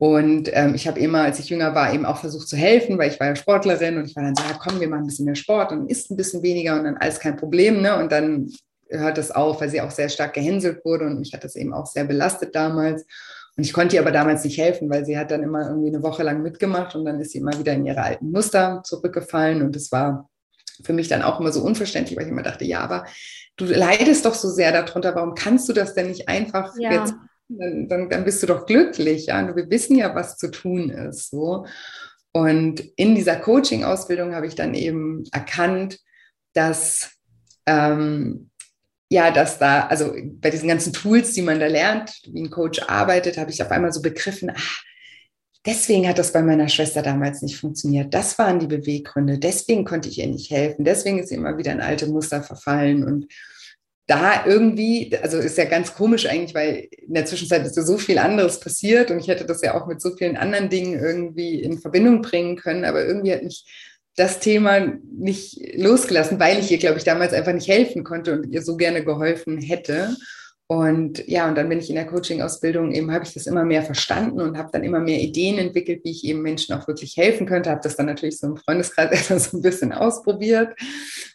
und 0.00 0.48
ähm, 0.54 0.74
ich 0.74 0.88
habe 0.88 0.98
immer, 0.98 1.24
als 1.24 1.38
ich 1.40 1.50
jünger 1.50 1.74
war, 1.74 1.92
eben 1.92 2.06
auch 2.06 2.16
versucht 2.16 2.48
zu 2.48 2.56
helfen, 2.56 2.96
weil 2.96 3.10
ich 3.10 3.20
war 3.20 3.26
ja 3.26 3.36
Sportlerin 3.36 3.98
und 3.98 4.06
ich 4.06 4.16
war 4.16 4.22
dann 4.22 4.34
so, 4.34 4.42
ja 4.42 4.58
komm, 4.58 4.80
wir 4.80 4.88
machen 4.88 5.02
ein 5.02 5.06
bisschen 5.06 5.26
mehr 5.26 5.34
Sport 5.34 5.72
und 5.72 5.90
isst 5.90 6.10
ein 6.10 6.16
bisschen 6.16 6.42
weniger 6.42 6.78
und 6.78 6.84
dann 6.84 6.96
alles 6.96 7.20
kein 7.20 7.36
Problem. 7.36 7.82
Ne? 7.82 7.94
Und 7.94 8.10
dann 8.10 8.50
hört 8.88 9.18
das 9.18 9.30
auf, 9.30 9.60
weil 9.60 9.68
sie 9.68 9.82
auch 9.82 9.90
sehr 9.90 10.08
stark 10.08 10.32
gehänselt 10.32 10.86
wurde 10.86 11.04
und 11.04 11.18
mich 11.18 11.34
hat 11.34 11.44
das 11.44 11.54
eben 11.54 11.74
auch 11.74 11.84
sehr 11.84 12.04
belastet 12.04 12.54
damals. 12.54 13.04
Und 13.58 13.64
ich 13.64 13.74
konnte 13.74 13.96
ihr 13.96 14.00
aber 14.00 14.10
damals 14.10 14.42
nicht 14.42 14.56
helfen, 14.56 14.88
weil 14.88 15.04
sie 15.04 15.18
hat 15.18 15.30
dann 15.30 15.42
immer 15.42 15.68
irgendwie 15.68 15.88
eine 15.88 16.02
Woche 16.02 16.22
lang 16.22 16.40
mitgemacht 16.40 16.94
und 16.94 17.04
dann 17.04 17.20
ist 17.20 17.32
sie 17.32 17.38
immer 17.38 17.58
wieder 17.58 17.74
in 17.74 17.84
ihre 17.84 18.00
alten 18.00 18.30
Muster 18.30 18.80
zurückgefallen. 18.82 19.60
Und 19.60 19.76
das 19.76 19.92
war 19.92 20.30
für 20.82 20.94
mich 20.94 21.08
dann 21.08 21.20
auch 21.20 21.40
immer 21.40 21.52
so 21.52 21.62
unverständlich, 21.62 22.16
weil 22.16 22.24
ich 22.24 22.32
immer 22.32 22.42
dachte, 22.42 22.64
ja, 22.64 22.80
aber 22.80 23.04
du 23.58 23.66
leidest 23.66 24.24
doch 24.24 24.34
so 24.34 24.48
sehr 24.48 24.72
darunter, 24.72 25.14
warum 25.14 25.34
kannst 25.34 25.68
du 25.68 25.74
das 25.74 25.92
denn 25.92 26.06
nicht 26.08 26.26
einfach 26.26 26.72
ja. 26.78 26.90
jetzt 26.90 27.12
dann, 27.58 27.88
dann, 27.88 28.08
dann 28.08 28.24
bist 28.24 28.42
du 28.42 28.46
doch 28.46 28.66
glücklich. 28.66 29.26
Ja? 29.26 29.40
Und 29.40 29.56
wir 29.56 29.70
wissen 29.70 29.96
ja, 29.96 30.14
was 30.14 30.36
zu 30.36 30.50
tun 30.50 30.90
ist. 30.90 31.30
So. 31.30 31.66
Und 32.32 32.80
in 32.96 33.14
dieser 33.14 33.36
Coaching-Ausbildung 33.36 34.34
habe 34.34 34.46
ich 34.46 34.54
dann 34.54 34.74
eben 34.74 35.24
erkannt, 35.32 35.98
dass 36.54 37.10
ähm, 37.66 38.50
ja, 39.12 39.32
dass 39.32 39.58
da, 39.58 39.86
also 39.88 40.14
bei 40.40 40.50
diesen 40.50 40.68
ganzen 40.68 40.92
Tools, 40.92 41.32
die 41.32 41.42
man 41.42 41.58
da 41.58 41.66
lernt, 41.66 42.12
wie 42.32 42.42
ein 42.42 42.50
Coach 42.50 42.80
arbeitet, 42.86 43.38
habe 43.38 43.50
ich 43.50 43.60
auf 43.60 43.72
einmal 43.72 43.92
so 43.92 44.00
begriffen, 44.02 44.52
ach, 44.54 44.82
deswegen 45.66 46.08
hat 46.08 46.18
das 46.18 46.32
bei 46.32 46.42
meiner 46.42 46.68
Schwester 46.68 47.02
damals 47.02 47.42
nicht 47.42 47.58
funktioniert. 47.58 48.14
Das 48.14 48.38
waren 48.38 48.60
die 48.60 48.68
Beweggründe. 48.68 49.38
Deswegen 49.38 49.84
konnte 49.84 50.08
ich 50.08 50.18
ihr 50.18 50.28
nicht 50.28 50.50
helfen. 50.50 50.84
Deswegen 50.84 51.18
ist 51.18 51.28
sie 51.28 51.34
immer 51.34 51.58
wieder 51.58 51.72
in 51.72 51.80
alte 51.80 52.06
Muster 52.06 52.42
verfallen. 52.42 53.02
Und 53.02 53.26
da 54.10 54.44
irgendwie, 54.44 55.16
also 55.22 55.38
ist 55.38 55.56
ja 55.56 55.66
ganz 55.66 55.94
komisch 55.94 56.26
eigentlich, 56.26 56.52
weil 56.52 56.88
in 56.90 57.14
der 57.14 57.26
Zwischenzeit 57.26 57.64
ist 57.64 57.76
ja 57.76 57.84
so 57.84 57.96
viel 57.96 58.18
anderes 58.18 58.58
passiert 58.58 59.12
und 59.12 59.20
ich 59.20 59.28
hätte 59.28 59.46
das 59.46 59.62
ja 59.62 59.80
auch 59.80 59.86
mit 59.86 60.02
so 60.02 60.16
vielen 60.16 60.36
anderen 60.36 60.68
Dingen 60.68 60.98
irgendwie 60.98 61.62
in 61.62 61.78
Verbindung 61.78 62.20
bringen 62.20 62.56
können, 62.56 62.84
aber 62.84 63.06
irgendwie 63.06 63.32
hat 63.32 63.44
mich 63.44 63.64
das 64.16 64.40
Thema 64.40 64.80
nicht 65.16 65.60
losgelassen, 65.76 66.40
weil 66.40 66.58
ich 66.58 66.72
ihr, 66.72 66.78
glaube 66.78 66.98
ich, 66.98 67.04
damals 67.04 67.32
einfach 67.32 67.52
nicht 67.52 67.68
helfen 67.68 68.02
konnte 68.02 68.32
und 68.32 68.50
ihr 68.50 68.62
so 68.62 68.76
gerne 68.76 69.04
geholfen 69.04 69.60
hätte. 69.60 70.16
Und 70.70 71.26
ja, 71.26 71.48
und 71.48 71.58
dann 71.58 71.68
bin 71.68 71.80
ich 71.80 71.88
in 71.88 71.96
der 71.96 72.06
Coaching-Ausbildung 72.06 72.92
eben, 72.92 73.10
habe 73.10 73.24
ich 73.24 73.34
das 73.34 73.48
immer 73.48 73.64
mehr 73.64 73.82
verstanden 73.82 74.40
und 74.40 74.56
habe 74.56 74.68
dann 74.72 74.84
immer 74.84 75.00
mehr 75.00 75.18
Ideen 75.18 75.58
entwickelt, 75.58 76.04
wie 76.04 76.12
ich 76.12 76.24
eben 76.24 76.42
Menschen 76.42 76.76
auch 76.76 76.86
wirklich 76.86 77.16
helfen 77.16 77.44
könnte. 77.44 77.70
Habe 77.70 77.80
das 77.82 77.96
dann 77.96 78.06
natürlich 78.06 78.38
so 78.38 78.46
im 78.46 78.56
Freundeskreis 78.56 79.10
erstmal 79.10 79.40
so 79.40 79.56
ein 79.56 79.62
bisschen 79.62 79.92
ausprobiert 79.92 80.78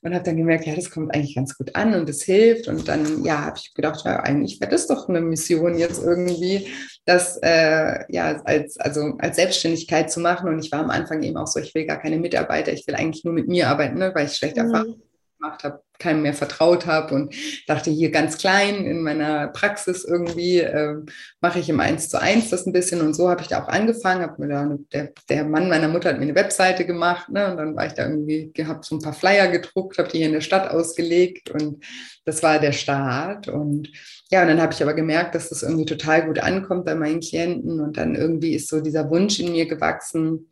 und 0.03 0.13
habe 0.13 0.23
dann 0.23 0.37
gemerkt, 0.37 0.65
ja, 0.65 0.73
das 0.73 0.89
kommt 0.89 1.13
eigentlich 1.13 1.35
ganz 1.35 1.57
gut 1.57 1.75
an 1.75 1.93
und 1.95 2.09
es 2.09 2.23
hilft. 2.23 2.69
Und 2.69 2.87
dann, 2.87 3.25
ja, 3.25 3.41
habe 3.41 3.57
ich 3.57 3.73
gedacht, 3.73 4.05
ja, 4.05 4.21
eigentlich 4.21 4.61
wäre 4.61 4.71
das 4.71 4.87
doch 4.87 5.09
eine 5.09 5.19
Mission 5.19 5.77
jetzt 5.77 6.01
irgendwie, 6.01 6.69
das 7.03 7.37
äh, 7.43 8.05
ja 8.07 8.41
als, 8.45 8.79
also 8.79 9.15
als 9.17 9.35
Selbstständigkeit 9.35 10.09
zu 10.09 10.21
machen. 10.21 10.47
Und 10.47 10.63
ich 10.63 10.71
war 10.71 10.79
am 10.79 10.89
Anfang 10.89 11.23
eben 11.23 11.35
auch 11.35 11.47
so, 11.47 11.59
ich 11.59 11.75
will 11.75 11.85
gar 11.85 12.01
keine 12.01 12.19
Mitarbeiter, 12.19 12.71
ich 12.71 12.87
will 12.87 12.95
eigentlich 12.95 13.25
nur 13.25 13.33
mit 13.33 13.49
mir 13.49 13.67
arbeiten, 13.67 13.97
ne, 13.97 14.13
weil 14.15 14.27
ich 14.27 14.37
schlecht 14.37 14.55
mhm. 14.55 14.63
Erfahrungen 14.63 15.01
gemacht 15.37 15.63
habe, 15.65 15.81
keinem 15.99 16.21
mehr 16.21 16.33
vertraut 16.33 16.85
habe 16.85 17.13
und 17.15 17.33
dachte 17.67 17.91
hier 17.91 18.11
ganz 18.11 18.37
klein 18.37 18.85
in 18.85 19.01
meiner 19.01 19.47
Praxis 19.49 20.03
irgendwie 20.03 20.59
äh, 20.59 20.97
mache 21.41 21.59
ich 21.59 21.69
im 21.69 21.79
Eins 21.79 22.09
zu 22.09 22.21
eins 22.21 22.49
das 22.49 22.65
ein 22.65 22.73
bisschen 22.73 23.01
und 23.01 23.13
so 23.13 23.29
habe 23.29 23.41
ich 23.41 23.47
da 23.47 23.63
auch 23.63 23.67
angefangen, 23.67 24.21
habe 24.21 24.41
mir 24.41 24.49
da 24.49 24.61
eine, 24.61 24.79
der, 24.93 25.11
der 25.29 25.45
Mann 25.45 25.69
meiner 25.69 25.87
Mutter 25.87 26.09
hat 26.09 26.17
mir 26.17 26.23
eine 26.23 26.35
Webseite 26.35 26.85
gemacht 26.85 27.29
ne, 27.29 27.51
und 27.51 27.57
dann 27.57 27.75
war 27.75 27.85
ich 27.85 27.93
da 27.93 28.07
irgendwie, 28.07 28.51
habe 28.65 28.81
so 28.83 28.95
ein 28.95 29.01
paar 29.01 29.13
Flyer 29.13 29.47
gedruckt, 29.47 29.97
habe 29.97 30.09
die 30.09 30.17
hier 30.17 30.27
in 30.27 30.33
der 30.33 30.41
Stadt 30.41 30.69
ausgelegt 30.69 31.49
und 31.49 31.83
das 32.25 32.41
war 32.43 32.59
der 32.59 32.71
Start 32.71 33.47
und 33.47 33.89
ja, 34.31 34.41
und 34.41 34.47
dann 34.47 34.61
habe 34.61 34.73
ich 34.73 34.81
aber 34.81 34.95
gemerkt, 34.95 35.35
dass 35.35 35.49
das 35.49 35.61
irgendwie 35.61 35.85
total 35.85 36.25
gut 36.25 36.39
ankommt 36.39 36.85
bei 36.85 36.95
meinen 36.95 37.19
Klienten 37.19 37.79
und 37.79 37.97
dann 37.97 38.15
irgendwie 38.15 38.55
ist 38.55 38.69
so 38.69 38.81
dieser 38.81 39.09
Wunsch 39.09 39.39
in 39.39 39.51
mir 39.51 39.67
gewachsen, 39.67 40.49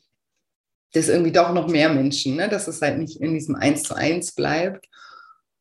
dass 0.93 1.09
irgendwie 1.09 1.31
doch 1.31 1.53
noch 1.53 1.67
mehr 1.67 1.89
Menschen, 1.89 2.35
ne? 2.35 2.47
dass 2.47 2.67
es 2.67 2.81
halt 2.81 2.99
nicht 2.99 3.19
in 3.19 3.33
diesem 3.33 3.55
Eins 3.55 3.83
zu 3.83 3.95
eins 3.95 4.33
bleibt. 4.33 4.87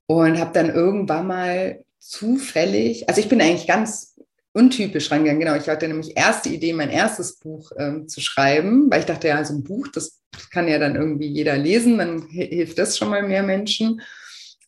Und 0.06 0.38
habe 0.38 0.52
dann 0.52 0.74
irgendwann 0.74 1.26
mal 1.26 1.84
zufällig, 1.98 3.08
also 3.08 3.20
ich 3.20 3.28
bin 3.28 3.40
eigentlich 3.40 3.66
ganz 3.66 4.12
untypisch 4.52 5.10
rangegangen, 5.10 5.40
genau. 5.40 5.54
Ich 5.54 5.68
hatte 5.68 5.88
nämlich 5.88 6.16
erste 6.16 6.50
Idee, 6.50 6.72
mein 6.72 6.90
erstes 6.90 7.38
Buch 7.38 7.72
ähm, 7.78 8.08
zu 8.08 8.20
schreiben, 8.20 8.90
weil 8.90 9.00
ich 9.00 9.06
dachte, 9.06 9.28
ja, 9.28 9.44
so 9.44 9.54
ein 9.54 9.64
Buch, 9.64 9.88
das 9.88 10.20
kann 10.50 10.68
ja 10.68 10.78
dann 10.78 10.96
irgendwie 10.96 11.28
jeder 11.28 11.56
lesen, 11.56 11.98
dann 11.98 12.28
hilft 12.28 12.78
das 12.78 12.98
schon 12.98 13.08
mal 13.08 13.22
mehr 13.22 13.42
Menschen. 13.42 14.02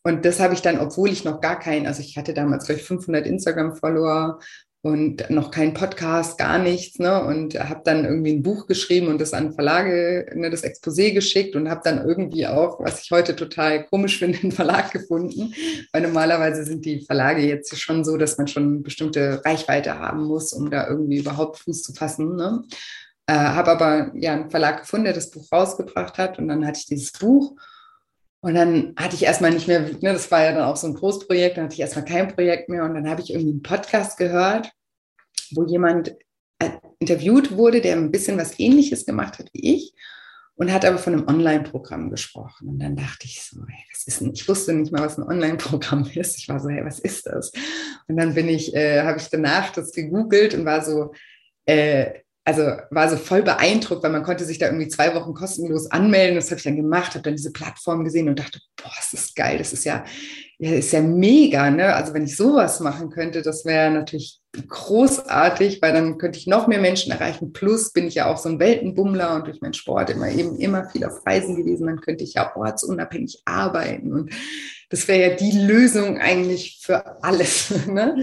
Und 0.02 0.24
das 0.24 0.38
habe 0.38 0.54
ich 0.54 0.60
dann, 0.60 0.78
obwohl 0.78 1.10
ich 1.10 1.24
noch 1.24 1.40
gar 1.40 1.58
keinen, 1.58 1.86
also 1.86 2.02
ich 2.02 2.16
hatte 2.18 2.34
damals, 2.34 2.68
ich, 2.68 2.82
500 2.82 3.26
Instagram-Follower 3.26 4.38
und 4.84 5.30
noch 5.30 5.50
kein 5.50 5.72
Podcast, 5.72 6.36
gar 6.36 6.58
nichts. 6.58 6.98
Ne? 6.98 7.24
Und 7.24 7.58
habe 7.58 7.80
dann 7.86 8.04
irgendwie 8.04 8.34
ein 8.34 8.42
Buch 8.42 8.66
geschrieben 8.66 9.08
und 9.08 9.18
das 9.18 9.32
an 9.32 9.54
Verlage, 9.54 10.26
ne, 10.34 10.50
das 10.50 10.62
Exposé 10.62 11.14
geschickt 11.14 11.56
und 11.56 11.70
habe 11.70 11.80
dann 11.82 12.06
irgendwie 12.06 12.46
auch, 12.46 12.80
was 12.80 13.02
ich 13.02 13.10
heute 13.10 13.34
total 13.34 13.86
komisch 13.86 14.18
finde, 14.20 14.40
einen 14.40 14.52
Verlag 14.52 14.92
gefunden. 14.92 15.54
Weil 15.90 16.02
normalerweise 16.02 16.64
sind 16.64 16.84
die 16.84 17.00
Verlage 17.00 17.40
jetzt 17.40 17.74
schon 17.78 18.04
so, 18.04 18.18
dass 18.18 18.36
man 18.36 18.46
schon 18.46 18.62
eine 18.62 18.78
bestimmte 18.80 19.40
Reichweite 19.46 19.98
haben 19.98 20.24
muss, 20.24 20.52
um 20.52 20.70
da 20.70 20.86
irgendwie 20.86 21.20
überhaupt 21.20 21.60
Fuß 21.60 21.82
zu 21.82 21.94
fassen. 21.94 22.36
Ne? 22.36 22.62
Äh, 23.26 23.32
habe 23.32 23.70
aber 23.70 24.12
ja 24.14 24.34
einen 24.34 24.50
Verlag 24.50 24.82
gefunden, 24.82 25.06
der 25.06 25.14
das 25.14 25.30
Buch 25.30 25.50
rausgebracht 25.50 26.18
hat 26.18 26.38
und 26.38 26.46
dann 26.48 26.66
hatte 26.66 26.80
ich 26.80 26.86
dieses 26.86 27.12
Buch. 27.12 27.56
Und 28.44 28.54
dann 28.54 28.92
hatte 28.98 29.14
ich 29.14 29.22
erstmal 29.22 29.52
nicht 29.52 29.68
mehr, 29.68 29.80
ne, 29.80 30.12
das 30.12 30.30
war 30.30 30.44
ja 30.44 30.52
dann 30.52 30.64
auch 30.64 30.76
so 30.76 30.86
ein 30.86 30.92
Großprojekt, 30.92 31.56
dann 31.56 31.64
hatte 31.64 31.72
ich 31.72 31.80
erstmal 31.80 32.04
kein 32.04 32.28
Projekt 32.28 32.68
mehr. 32.68 32.84
Und 32.84 32.92
dann 32.92 33.08
habe 33.08 33.22
ich 33.22 33.30
irgendwie 33.30 33.52
einen 33.52 33.62
Podcast 33.62 34.18
gehört, 34.18 34.70
wo 35.52 35.64
jemand 35.64 36.14
äh, 36.58 36.68
interviewt 36.98 37.56
wurde, 37.56 37.80
der 37.80 37.96
ein 37.96 38.10
bisschen 38.10 38.36
was 38.36 38.60
Ähnliches 38.60 39.06
gemacht 39.06 39.38
hat 39.38 39.48
wie 39.54 39.76
ich 39.76 39.94
und 40.56 40.70
hat 40.70 40.84
aber 40.84 40.98
von 40.98 41.14
einem 41.14 41.26
Online-Programm 41.26 42.10
gesprochen. 42.10 42.68
Und 42.68 42.80
dann 42.80 42.96
dachte 42.96 43.24
ich 43.24 43.42
so, 43.42 43.62
hey, 43.66 43.82
was 43.90 44.06
ist 44.06 44.20
denn? 44.20 44.34
Ich 44.34 44.46
wusste 44.46 44.74
nicht 44.74 44.92
mal, 44.92 45.00
was 45.00 45.16
ein 45.16 45.24
Online-Programm 45.24 46.04
ist. 46.14 46.36
Ich 46.36 46.46
war 46.50 46.60
so, 46.60 46.68
hey, 46.68 46.84
was 46.84 46.98
ist 46.98 47.24
das? 47.24 47.50
Und 48.08 48.18
dann 48.18 48.34
bin 48.34 48.50
ich, 48.50 48.74
äh, 48.74 49.04
habe 49.04 49.18
ich 49.18 49.30
danach 49.30 49.70
das 49.70 49.90
gegoogelt 49.90 50.52
und 50.52 50.66
war 50.66 50.84
so, 50.84 51.14
äh, 51.64 52.12
also 52.46 52.62
war 52.90 53.08
so 53.08 53.16
voll 53.16 53.42
beeindruckt, 53.42 54.02
weil 54.02 54.12
man 54.12 54.22
konnte 54.22 54.44
sich 54.44 54.58
da 54.58 54.66
irgendwie 54.66 54.88
zwei 54.88 55.14
Wochen 55.14 55.32
kostenlos 55.32 55.90
anmelden. 55.90 56.36
Das 56.36 56.50
habe 56.50 56.58
ich 56.58 56.64
dann 56.64 56.76
gemacht, 56.76 57.14
habe 57.14 57.22
dann 57.22 57.36
diese 57.36 57.52
Plattform 57.52 58.04
gesehen 58.04 58.28
und 58.28 58.38
dachte, 58.38 58.60
boah, 58.76 58.92
das 58.96 59.14
ist 59.14 59.34
geil, 59.34 59.56
das 59.56 59.72
ist 59.72 59.84
ja, 59.84 60.04
ja, 60.58 60.72
ist 60.72 60.92
ja 60.92 61.00
mega, 61.00 61.70
ne? 61.70 61.94
Also 61.94 62.12
wenn 62.12 62.24
ich 62.24 62.36
sowas 62.36 62.80
machen 62.80 63.08
könnte, 63.10 63.40
das 63.40 63.64
wäre 63.64 63.90
natürlich 63.90 64.40
großartig, 64.68 65.80
weil 65.80 65.94
dann 65.94 66.18
könnte 66.18 66.38
ich 66.38 66.46
noch 66.46 66.66
mehr 66.66 66.80
Menschen 66.80 67.12
erreichen. 67.12 67.52
Plus 67.52 67.92
bin 67.92 68.06
ich 68.06 68.16
ja 68.16 68.26
auch 68.26 68.36
so 68.36 68.50
ein 68.50 68.60
Weltenbummler 68.60 69.36
und 69.36 69.46
durch 69.46 69.62
meinen 69.62 69.74
Sport 69.74 70.10
immer 70.10 70.28
eben 70.28 70.56
immer 70.56 70.88
viel 70.90 71.04
auf 71.06 71.26
Reisen 71.26 71.56
gewesen. 71.56 71.86
Dann 71.86 72.00
könnte 72.02 72.24
ich 72.24 72.34
ja 72.34 72.54
ortsunabhängig 72.54 73.40
arbeiten 73.46 74.12
und 74.12 74.32
das 74.90 75.08
wäre 75.08 75.30
ja 75.30 75.36
die 75.36 75.52
Lösung 75.52 76.18
eigentlich 76.18 76.80
für 76.82 77.22
alles. 77.22 77.72
Ne? 77.86 78.16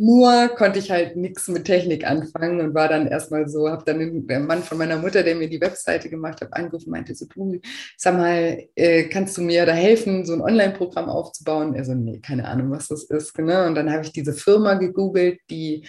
Nur 0.00 0.48
konnte 0.56 0.78
ich 0.78 0.92
halt 0.92 1.16
nichts 1.16 1.48
mit 1.48 1.64
Technik 1.64 2.06
anfangen 2.08 2.60
und 2.60 2.72
war 2.72 2.88
dann 2.88 3.08
erstmal 3.08 3.48
so, 3.48 3.68
habe 3.68 3.82
dann 3.84 3.98
den, 3.98 4.46
Mann 4.46 4.62
von 4.62 4.78
meiner 4.78 4.96
Mutter, 4.96 5.24
der 5.24 5.34
mir 5.34 5.48
die 5.48 5.60
Webseite 5.60 6.08
gemacht 6.08 6.40
hat, 6.40 6.54
angerufen, 6.54 6.90
meinte 6.90 7.16
so, 7.16 7.26
du, 7.26 7.60
sag 7.96 8.16
mal, 8.16 8.62
äh, 8.76 9.04
kannst 9.08 9.36
du 9.36 9.42
mir 9.42 9.66
da 9.66 9.72
helfen, 9.72 10.24
so 10.24 10.34
ein 10.34 10.40
Online-Programm 10.40 11.08
aufzubauen? 11.08 11.74
Er 11.74 11.84
so, 11.84 11.94
nee, 11.94 12.20
keine 12.20 12.46
Ahnung, 12.46 12.70
was 12.70 12.86
das 12.86 13.04
ist. 13.04 13.36
Ne? 13.38 13.66
Und 13.66 13.74
dann 13.74 13.90
habe 13.92 14.04
ich 14.04 14.12
diese 14.12 14.32
Firma 14.32 14.74
gegoogelt, 14.74 15.40
die 15.50 15.84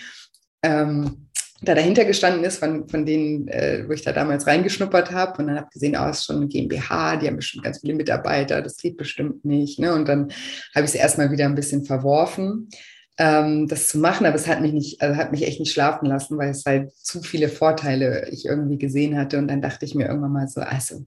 ähm, 0.63 1.27
da 1.61 1.75
dahinter 1.75 2.05
gestanden 2.05 2.43
ist, 2.43 2.57
von, 2.57 2.89
von 2.89 3.05
denen, 3.05 3.47
äh, 3.47 3.83
wo 3.87 3.91
ich 3.91 4.01
da 4.01 4.11
damals 4.11 4.47
reingeschnuppert 4.47 5.11
habe. 5.11 5.39
Und 5.39 5.47
dann 5.47 5.57
habe 5.57 5.67
ich 5.69 5.73
gesehen, 5.73 5.95
oh, 5.99 6.09
es 6.09 6.19
ist 6.19 6.25
schon 6.25 6.37
eine 6.37 6.47
GmbH, 6.47 7.17
die 7.17 7.27
haben 7.27 7.35
bestimmt 7.35 7.63
ganz 7.63 7.81
viele 7.81 7.93
Mitarbeiter, 7.93 8.63
das 8.63 8.77
geht 8.77 8.97
bestimmt 8.97 9.45
nicht. 9.45 9.77
Ne? 9.77 9.93
Und 9.93 10.07
dann 10.07 10.31
habe 10.73 10.85
ich 10.85 10.93
es 10.93 10.95
erstmal 10.95 11.29
wieder 11.29 11.45
ein 11.45 11.55
bisschen 11.55 11.85
verworfen 11.85 12.69
ähm, 13.19 13.67
das 13.67 13.89
zu 13.89 13.99
machen, 13.99 14.25
aber 14.25 14.35
es 14.35 14.47
hat 14.47 14.61
mich 14.61 14.71
nicht, 14.71 15.01
also 15.01 15.17
hat 15.17 15.31
mich 15.31 15.45
echt 15.45 15.59
nicht 15.59 15.73
schlafen 15.73 16.05
lassen, 16.05 16.37
weil 16.37 16.49
es 16.49 16.63
halt 16.65 16.95
zu 16.95 17.21
viele 17.21 17.49
Vorteile 17.49 18.29
ich 18.31 18.45
irgendwie 18.45 18.77
gesehen 18.77 19.17
hatte. 19.17 19.37
Und 19.37 19.49
dann 19.49 19.61
dachte 19.61 19.85
ich 19.85 19.93
mir 19.93 20.07
irgendwann 20.07 20.31
mal 20.31 20.47
so, 20.47 20.61
also 20.61 21.05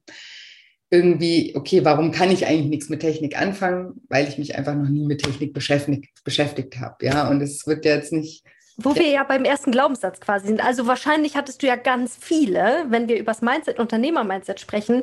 irgendwie, 0.91 1.55
okay, 1.57 1.87
warum 1.87 2.13
kann 2.13 2.31
ich 2.31 2.47
eigentlich 2.47 2.69
nichts 2.69 2.91
mit 2.91 3.01
Technik 3.01 3.41
anfangen? 3.41 4.03
Weil 4.11 4.29
ich 4.29 4.37
mich 4.37 4.57
einfach 4.57 4.75
noch 4.75 4.91
nie 4.91 5.07
mit 5.07 5.23
Technik 5.23 5.55
beschäftigt, 5.55 6.23
beschäftigt 6.23 6.79
habe. 6.79 6.97
Ja, 7.07 7.29
und 7.31 7.41
es 7.41 7.67
wird 7.67 7.87
jetzt 7.87 8.13
nicht 8.13 8.45
Wo 8.77 8.95
wir 8.95 9.09
ja 9.09 9.25
beim 9.25 9.47
ersten 9.47 9.71
Glaubenssatz 9.71 10.21
quasi 10.21 10.49
sind. 10.49 10.63
Also 10.63 10.87
wahrscheinlich 10.87 11.35
hattest 11.35 11.63
du 11.63 11.67
ja 11.67 11.77
ganz 11.77 12.19
viele, 12.21 12.85
wenn 12.91 13.09
wir 13.09 13.19
über 13.19 13.33
das 13.33 13.41
Mindset, 13.41 13.79
Unternehmer-Mindset 13.79 14.61
sprechen, 14.61 15.03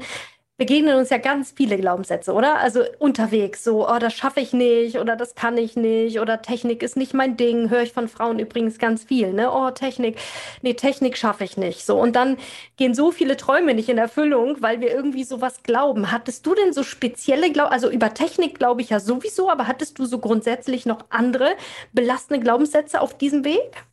begegnen 0.60 0.96
uns 0.98 1.10
ja 1.10 1.18
ganz 1.18 1.52
viele 1.56 1.78
Glaubenssätze, 1.78 2.34
oder? 2.34 2.60
Also 2.60 2.84
unterwegs, 3.00 3.64
so, 3.64 3.90
oh, 3.90 3.98
das 3.98 4.14
schaffe 4.14 4.42
ich 4.42 4.54
nicht 4.54 5.00
oder 5.00 5.16
das 5.16 5.34
kann 5.34 5.58
ich 5.58 5.76
nicht 5.78 6.20
oder 6.20 6.42
Technik 6.44 6.84
ist 6.84 6.98
nicht 6.98 7.14
mein 7.16 7.38
Ding, 7.38 7.70
höre 7.72 7.82
ich 7.84 7.94
von 7.94 8.10
Frauen 8.10 8.38
übrigens 8.40 8.78
ganz 8.78 9.06
viel, 9.06 9.34
ne? 9.34 9.52
Oh, 9.52 9.72
Technik, 9.72 10.18
nee, 10.62 10.76
Technik 10.76 11.18
schaffe 11.18 11.46
ich 11.46 11.58
nicht. 11.58 11.86
So, 11.86 12.00
und 12.00 12.16
dann 12.16 12.38
gehen 12.78 12.94
so 12.94 13.12
viele 13.12 13.38
Träume 13.38 13.74
nicht 13.74 13.90
in 13.90 13.98
Erfüllung, 13.98 14.58
weil 14.62 14.82
wir 14.82 14.92
irgendwie 14.92 15.24
sowas 15.24 15.64
glauben. 15.64 16.12
Hattest 16.12 16.46
du 16.46 16.54
denn 16.54 16.74
so 16.74 16.84
spezielle 16.84 17.52
Glauben, 17.52 17.72
also 17.72 17.90
über 17.90 18.14
Technik 18.14 18.60
glaube 18.60 18.82
ich 18.82 18.90
ja 18.90 19.00
sowieso, 19.00 19.50
aber 19.50 19.66
hattest 19.68 19.98
du 19.98 20.06
so 20.06 20.20
grundsätzlich 20.20 20.86
noch 20.86 21.06
andere 21.10 21.56
belastende 21.94 22.44
Glaubenssätze 22.44 23.02
auf 23.02 23.18
diesem 23.18 23.46
Weg? 23.46 23.86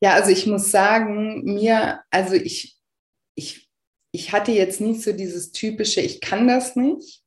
Ja, 0.00 0.14
also 0.14 0.30
ich 0.30 0.46
muss 0.46 0.70
sagen, 0.70 1.42
mir, 1.44 2.02
also 2.10 2.34
ich, 2.34 2.78
ich 3.34 3.67
ich 4.10 4.32
hatte 4.32 4.52
jetzt 4.52 4.80
nicht 4.80 5.02
so 5.02 5.12
dieses 5.12 5.52
typische, 5.52 6.00
ich 6.00 6.20
kann 6.20 6.48
das 6.48 6.76
nicht, 6.76 7.22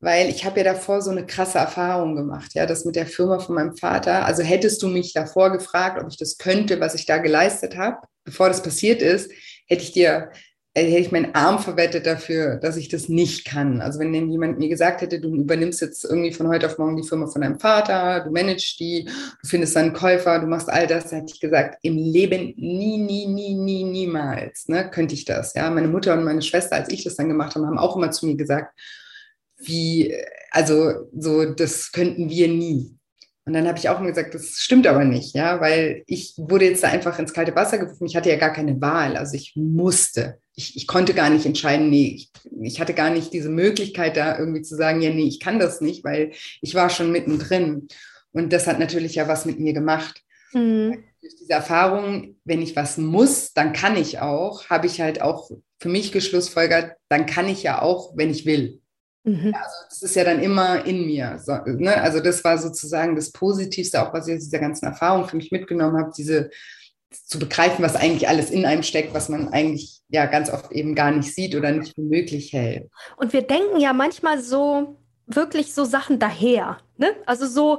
weil 0.00 0.28
ich 0.28 0.44
habe 0.44 0.58
ja 0.58 0.64
davor 0.64 1.00
so 1.02 1.10
eine 1.10 1.26
krasse 1.26 1.58
Erfahrung 1.58 2.16
gemacht, 2.16 2.54
ja, 2.54 2.66
das 2.66 2.84
mit 2.84 2.96
der 2.96 3.06
Firma 3.06 3.38
von 3.38 3.54
meinem 3.54 3.76
Vater. 3.76 4.24
Also 4.24 4.42
hättest 4.42 4.82
du 4.82 4.88
mich 4.88 5.12
davor 5.12 5.50
gefragt, 5.50 6.00
ob 6.00 6.08
ich 6.08 6.18
das 6.18 6.38
könnte, 6.38 6.80
was 6.80 6.94
ich 6.94 7.06
da 7.06 7.18
geleistet 7.18 7.76
habe, 7.76 7.98
bevor 8.24 8.48
das 8.48 8.62
passiert 8.62 9.02
ist, 9.02 9.30
hätte 9.66 9.82
ich 9.82 9.92
dir 9.92 10.30
hätte 10.82 10.98
ich 10.98 11.12
meinen 11.12 11.34
Arm 11.34 11.58
verwettet 11.58 12.06
dafür, 12.06 12.56
dass 12.56 12.76
ich 12.76 12.88
das 12.88 13.08
nicht 13.08 13.46
kann. 13.46 13.80
Also 13.80 13.98
wenn 13.98 14.12
denn 14.12 14.30
jemand 14.30 14.58
mir 14.58 14.68
gesagt 14.68 15.00
hätte, 15.00 15.20
du 15.20 15.34
übernimmst 15.34 15.80
jetzt 15.80 16.04
irgendwie 16.04 16.32
von 16.32 16.48
heute 16.48 16.66
auf 16.66 16.76
morgen 16.76 16.96
die 16.96 17.08
Firma 17.08 17.26
von 17.26 17.40
deinem 17.40 17.58
Vater, 17.58 18.20
du 18.20 18.30
managst 18.30 18.78
die, 18.78 19.04
du 19.04 19.48
findest 19.48 19.76
einen 19.76 19.94
Käufer, 19.94 20.38
du 20.38 20.46
machst 20.46 20.68
all 20.68 20.86
das, 20.86 21.10
hätte 21.12 21.32
ich 21.32 21.40
gesagt, 21.40 21.78
im 21.82 21.96
Leben 21.96 22.52
nie, 22.56 22.98
nie, 22.98 23.26
nie, 23.26 23.54
nie, 23.54 23.84
niemals, 23.84 24.68
ne, 24.68 24.90
könnte 24.90 25.14
ich 25.14 25.24
das. 25.24 25.54
Ja, 25.54 25.70
meine 25.70 25.88
Mutter 25.88 26.12
und 26.12 26.24
meine 26.24 26.42
Schwester, 26.42 26.76
als 26.76 26.90
ich 26.90 27.04
das 27.04 27.16
dann 27.16 27.28
gemacht 27.28 27.54
habe, 27.54 27.66
haben 27.66 27.78
auch 27.78 27.96
immer 27.96 28.10
zu 28.10 28.26
mir 28.26 28.36
gesagt, 28.36 28.78
wie, 29.58 30.14
also 30.50 31.08
so, 31.16 31.46
das 31.46 31.90
könnten 31.90 32.28
wir 32.28 32.48
nie. 32.48 32.94
Und 33.46 33.54
dann 33.54 33.66
habe 33.66 33.78
ich 33.78 33.88
auch 33.88 33.98
immer 33.98 34.08
gesagt, 34.08 34.34
das 34.34 34.56
stimmt 34.58 34.86
aber 34.86 35.04
nicht, 35.04 35.34
ja, 35.34 35.60
weil 35.60 36.02
ich 36.06 36.34
wurde 36.36 36.66
jetzt 36.66 36.82
da 36.82 36.88
einfach 36.88 37.18
ins 37.18 37.32
kalte 37.32 37.54
Wasser 37.54 37.78
geworfen. 37.78 38.06
Ich 38.06 38.16
hatte 38.16 38.28
ja 38.28 38.36
gar 38.36 38.52
keine 38.52 38.78
Wahl, 38.80 39.16
also 39.16 39.34
ich 39.34 39.52
musste. 39.54 40.38
Ich, 40.56 40.76
ich 40.76 40.86
konnte 40.86 41.14
gar 41.14 41.30
nicht 41.30 41.46
entscheiden, 41.46 41.90
nee, 41.90 42.14
ich, 42.16 42.30
ich 42.62 42.80
hatte 42.80 42.94
gar 42.94 43.10
nicht 43.10 43.32
diese 43.32 43.50
Möglichkeit 43.50 44.16
da 44.16 44.38
irgendwie 44.38 44.62
zu 44.62 44.74
sagen, 44.74 45.02
ja, 45.02 45.10
nee, 45.10 45.28
ich 45.28 45.38
kann 45.38 45.58
das 45.58 45.80
nicht, 45.80 46.02
weil 46.02 46.32
ich 46.60 46.74
war 46.74 46.90
schon 46.90 47.12
mittendrin. 47.12 47.88
Und 48.32 48.52
das 48.52 48.66
hat 48.66 48.78
natürlich 48.78 49.14
ja 49.14 49.28
was 49.28 49.44
mit 49.44 49.60
mir 49.60 49.72
gemacht. 49.72 50.22
Mhm. 50.52 51.04
Durch 51.20 51.36
diese 51.36 51.52
Erfahrung, 51.52 52.36
wenn 52.44 52.62
ich 52.62 52.74
was 52.74 52.98
muss, 52.98 53.52
dann 53.52 53.72
kann 53.72 53.96
ich 53.96 54.20
auch, 54.20 54.68
habe 54.70 54.86
ich 54.86 55.00
halt 55.00 55.20
auch 55.20 55.50
für 55.78 55.88
mich 55.88 56.12
geschlussfolgert, 56.12 56.96
dann 57.08 57.26
kann 57.26 57.48
ich 57.48 57.62
ja 57.62 57.82
auch, 57.82 58.16
wenn 58.16 58.30
ich 58.30 58.46
will. 58.46 58.80
Mhm. 59.24 59.54
Also 59.54 59.76
das 59.88 60.02
ist 60.02 60.16
ja 60.16 60.24
dann 60.24 60.40
immer 60.40 60.86
in 60.86 61.04
mir. 61.06 61.38
So, 61.44 61.52
ne? 61.66 62.00
Also 62.00 62.20
das 62.20 62.44
war 62.44 62.58
sozusagen 62.58 63.16
das 63.16 63.32
Positivste, 63.32 64.00
auch 64.00 64.14
was 64.14 64.28
ich 64.28 64.36
aus 64.36 64.44
dieser 64.44 64.60
ganzen 64.60 64.86
Erfahrung 64.86 65.28
für 65.28 65.36
mich 65.36 65.50
mitgenommen 65.50 65.98
habe, 65.98 66.12
diese 66.16 66.50
zu 67.10 67.38
begreifen, 67.38 67.84
was 67.84 67.96
eigentlich 67.96 68.28
alles 68.28 68.50
in 68.50 68.64
einem 68.64 68.82
steckt, 68.82 69.14
was 69.14 69.28
man 69.28 69.48
eigentlich 69.48 69.95
ja 70.08 70.26
ganz 70.26 70.50
oft 70.50 70.72
eben 70.72 70.94
gar 70.94 71.10
nicht 71.10 71.34
sieht 71.34 71.54
oder 71.54 71.72
nicht 71.72 71.94
für 71.94 72.02
möglich 72.02 72.52
hält. 72.52 72.88
Und 73.16 73.32
wir 73.32 73.42
denken 73.42 73.80
ja 73.80 73.92
manchmal 73.92 74.40
so, 74.40 74.96
wirklich 75.26 75.74
so 75.74 75.84
Sachen 75.84 76.18
daher. 76.18 76.78
Ne? 76.98 77.08
Also 77.26 77.46
so 77.46 77.78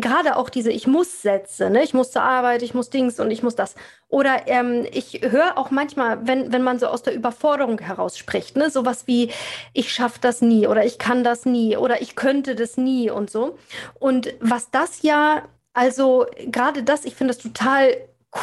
gerade 0.00 0.36
auch 0.36 0.50
diese 0.50 0.72
Ich 0.72 0.86
muss 0.86 1.22
Sätze, 1.22 1.70
ne? 1.70 1.84
ich 1.84 1.94
muss 1.94 2.10
zur 2.10 2.22
Arbeit, 2.22 2.62
ich 2.62 2.74
muss 2.74 2.90
Dings 2.90 3.20
und 3.20 3.30
ich 3.30 3.42
muss 3.42 3.54
das. 3.54 3.74
Oder 4.08 4.48
ähm, 4.48 4.86
ich 4.92 5.20
höre 5.22 5.56
auch 5.58 5.70
manchmal, 5.70 6.26
wenn, 6.26 6.52
wenn 6.52 6.62
man 6.62 6.78
so 6.78 6.86
aus 6.86 7.02
der 7.02 7.14
Überforderung 7.14 7.78
heraus 7.78 8.16
spricht, 8.18 8.56
ne? 8.56 8.70
sowas 8.70 9.06
wie 9.06 9.30
ich 9.72 9.92
schaffe 9.92 10.18
das 10.20 10.40
nie 10.40 10.66
oder 10.66 10.84
ich 10.84 10.98
kann 10.98 11.22
das 11.22 11.44
nie 11.44 11.76
oder 11.76 12.00
ich 12.00 12.16
könnte 12.16 12.54
das 12.54 12.76
nie 12.76 13.10
und 13.10 13.30
so. 13.30 13.58
Und 14.00 14.34
was 14.40 14.70
das 14.70 15.02
ja, 15.02 15.42
also 15.74 16.26
gerade 16.46 16.82
das, 16.82 17.04
ich 17.04 17.14
finde 17.14 17.34
das 17.34 17.42
total 17.42 17.94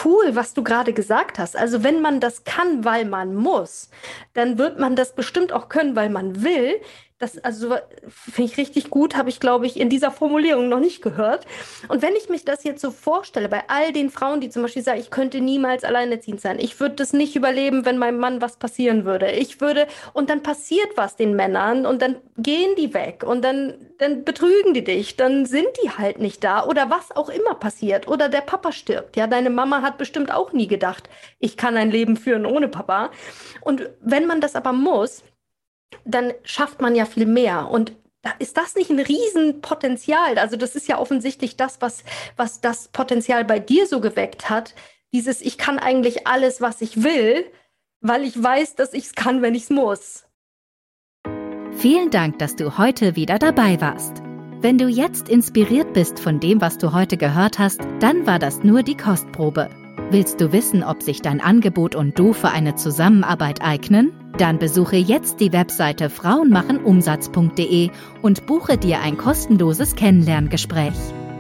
cool, 0.03 0.36
was 0.36 0.53
du 0.53 0.63
gerade 0.63 0.93
gesagt 0.93 1.39
hast. 1.39 1.56
Also 1.56 1.84
wenn 1.84 2.01
man 2.01 2.19
das 2.19 2.43
kann, 2.43 2.86
weil 2.86 3.06
man 3.06 3.36
muss, 3.36 3.89
dann 4.34 4.58
wird 4.58 4.79
man 4.79 4.95
das 4.95 5.13
bestimmt 5.13 5.51
auch 5.51 5.69
können, 5.69 5.95
weil 5.95 6.10
man 6.10 6.43
will. 6.43 6.79
Das 7.23 7.38
also 7.38 7.77
finde 8.09 8.51
ich 8.51 8.57
richtig 8.57 8.89
gut, 8.89 9.15
habe 9.15 9.29
ich 9.29 9.39
glaube 9.39 9.65
ich 9.65 9.79
in 9.79 9.88
dieser 9.88 10.12
Formulierung 10.12 10.67
noch 10.67 10.81
nicht 10.81 11.01
gehört. 11.01 11.45
Und 11.88 12.01
wenn 12.01 12.17
ich 12.17 12.27
mich 12.27 12.43
das 12.43 12.65
jetzt 12.65 12.81
so 12.81 12.91
vorstelle, 12.91 13.47
bei 13.47 13.63
all 13.69 13.93
den 13.93 14.09
Frauen, 14.09 14.41
die 14.41 14.49
zum 14.49 14.62
Beispiel 14.62 14.83
sagen, 14.83 14.99
ich 14.99 15.09
könnte 15.09 15.39
niemals 15.39 15.86
alleinerziehend 15.86 16.41
sein, 16.41 16.59
ich 16.59 16.81
würde 16.81 16.95
das 16.95 17.13
nicht 17.13 17.38
überleben, 17.38 17.86
wenn 17.86 17.97
meinem 17.97 18.19
Mann 18.19 18.41
was 18.41 18.57
passieren 18.57 19.05
würde. 19.05 19.31
Ich 19.31 19.62
würde 19.62 19.88
und 20.12 20.29
dann 20.29 20.43
passiert 20.43 20.89
was 20.97 21.15
den 21.15 21.33
Männern 21.33 21.86
und 21.86 22.01
dann 22.01 22.17
gehen 22.36 22.75
die 22.75 22.93
weg 22.93 23.23
und 23.25 23.41
dann 23.41 23.75
dann 23.99 24.25
betrügen 24.25 24.73
die 24.73 24.83
dich, 24.83 25.15
dann 25.15 25.45
sind 25.45 25.67
die 25.81 25.91
halt 25.91 26.19
nicht 26.19 26.43
da 26.43 26.65
oder 26.65 26.89
was 26.89 27.15
auch 27.15 27.29
immer 27.29 27.55
passiert 27.55 28.09
oder 28.09 28.27
der 28.27 28.41
Papa 28.41 28.73
stirbt. 28.73 29.15
Ja, 29.15 29.27
deine 29.27 29.49
Mama 29.49 29.81
hat 29.81 29.97
bestimmt 29.97 30.29
auch 30.29 30.51
nie 30.51 30.67
gedacht, 30.67 31.09
ich 31.39 31.55
kann 31.55 31.77
ein 31.77 31.89
Leben 31.89 32.17
führen 32.17 32.45
ohne 32.45 32.67
Papa. 32.67 33.12
Und 33.62 33.89
wenn 34.01 34.25
man 34.25 34.41
das 34.41 34.57
aber 34.57 34.73
muss, 34.73 35.23
dann 36.06 36.34
schafft 36.43 36.82
man 36.82 36.95
ja 36.95 37.06
viel 37.06 37.25
mehr. 37.25 37.69
Und 37.69 37.93
ist 38.39 38.58
das 38.58 38.75
nicht 38.75 38.89
ein 38.89 38.99
Riesenpotenzial? 38.99 40.38
Also 40.38 40.56
das 40.56 40.75
ist 40.75 40.88
ja 40.88 40.99
offensichtlich 40.99 41.58
das, 41.58 41.82
was, 41.82 42.03
was 42.38 42.62
das 42.62 42.88
Potenzial 42.88 43.43
bei 43.45 43.60
dir 43.60 43.88
so 43.88 43.99
geweckt 43.99 44.49
hat. 44.49 44.73
Dieses, 45.13 45.41
ich 45.41 45.58
kann 45.58 45.79
eigentlich 45.79 46.25
alles, 46.25 46.62
was 46.62 46.82
ich 46.82 47.03
will, 47.03 47.45
weil 48.01 48.23
ich 48.23 48.41
weiß, 48.41 48.75
dass 48.75 48.93
ich 48.93 49.06
es 49.06 49.15
kann, 49.15 49.41
wenn 49.41 49.56
ich 49.56 49.63
es 49.63 49.69
muss. 49.69 50.25
Vielen 51.71 52.12
Dank, 52.12 52.39
dass 52.39 52.56
du 52.56 52.77
heute 52.77 53.15
wieder 53.15 53.39
dabei 53.39 53.82
warst. 53.82 54.21
Wenn 54.62 54.77
du 54.77 54.88
jetzt 54.88 55.27
inspiriert 55.27 55.93
bist 55.93 56.19
von 56.19 56.39
dem, 56.39 56.62
was 56.62 56.77
du 56.77 56.93
heute 56.93 57.17
gehört 57.17 57.60
hast, 57.60 57.82
dann 57.99 58.25
war 58.25 58.39
das 58.39 58.63
nur 58.63 58.84
die 58.84 58.95
Kostprobe. 58.95 59.69
Willst 60.13 60.39
du 60.39 60.52
wissen, 60.52 60.84
ob 60.84 61.02
sich 61.02 61.23
dein 61.23 61.41
Angebot 61.41 61.95
und 61.95 62.19
du 62.19 62.34
für 62.34 62.49
eine 62.49 62.76
Zusammenarbeit 62.76 63.63
eignen? 63.63 64.12
Dann 64.38 64.60
besuche 64.60 64.95
jetzt 64.95 65.39
die 65.39 65.52
Webseite 65.52 66.12
frauenmachenumsatz.de 66.12 67.89
und 68.21 68.45
buche 68.45 68.78
dir 68.78 68.99
ein 69.02 69.17
kostenloses 69.17 69.95
Kennenlerngespräch. 69.95 70.93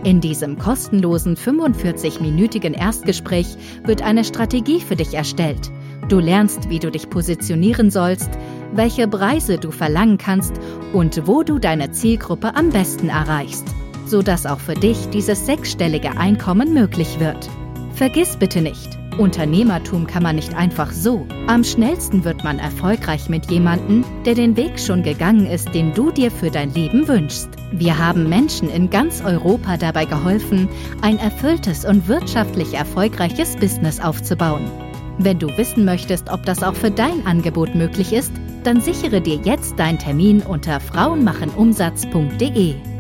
In 0.03 0.21
diesem 0.21 0.57
kostenlosen 0.57 1.35
45-minütigen 1.35 2.73
Erstgespräch 2.73 3.57
wird 3.85 4.01
eine 4.01 4.23
Strategie 4.23 4.81
für 4.81 4.95
dich 4.95 5.13
erstellt. 5.13 5.69
Du 6.09 6.17
lernst, 6.17 6.67
wie 6.67 6.79
du 6.79 6.89
dich 6.89 7.11
positionieren 7.11 7.91
sollst, 7.91 8.31
welche 8.73 9.07
Preise 9.07 9.59
du 9.59 9.69
verlangen 9.69 10.17
kannst 10.17 10.55
und 10.93 11.27
wo 11.27 11.43
du 11.43 11.59
deine 11.59 11.91
Zielgruppe 11.91 12.55
am 12.55 12.71
besten 12.71 13.09
erreichst, 13.09 13.67
sodass 14.07 14.47
auch 14.47 14.59
für 14.59 14.73
dich 14.73 15.09
dieses 15.09 15.45
sechsstellige 15.45 16.17
Einkommen 16.17 16.73
möglich 16.73 17.19
wird. 17.19 17.51
Vergiss 17.95 18.37
bitte 18.37 18.61
nicht, 18.61 18.97
Unternehmertum 19.19 20.07
kann 20.07 20.23
man 20.23 20.35
nicht 20.35 20.55
einfach 20.55 20.91
so. 20.91 21.27
Am 21.47 21.63
schnellsten 21.63 22.23
wird 22.23 22.43
man 22.43 22.59
erfolgreich 22.59 23.29
mit 23.29 23.51
jemandem, 23.51 24.03
der 24.25 24.33
den 24.33 24.57
Weg 24.57 24.79
schon 24.79 25.03
gegangen 25.03 25.45
ist, 25.45 25.73
den 25.75 25.93
du 25.93 26.11
dir 26.11 26.31
für 26.31 26.49
dein 26.49 26.73
Leben 26.73 27.07
wünschst. 27.07 27.49
Wir 27.71 27.97
haben 27.97 28.27
Menschen 28.27 28.69
in 28.69 28.89
ganz 28.89 29.23
Europa 29.23 29.77
dabei 29.77 30.05
geholfen, 30.05 30.67
ein 31.01 31.19
erfülltes 31.19 31.85
und 31.85 32.07
wirtschaftlich 32.07 32.73
erfolgreiches 32.73 33.55
Business 33.57 33.99
aufzubauen. 33.99 34.63
Wenn 35.19 35.37
du 35.37 35.47
wissen 35.57 35.85
möchtest, 35.85 36.31
ob 36.31 36.43
das 36.45 36.63
auch 36.63 36.75
für 36.75 36.89
dein 36.89 37.27
Angebot 37.27 37.75
möglich 37.75 38.13
ist, 38.13 38.31
dann 38.63 38.81
sichere 38.81 39.21
dir 39.21 39.39
jetzt 39.43 39.77
deinen 39.77 39.99
Termin 39.99 40.41
unter 40.41 40.79
frauenmachenumsatz.de. 40.79 42.92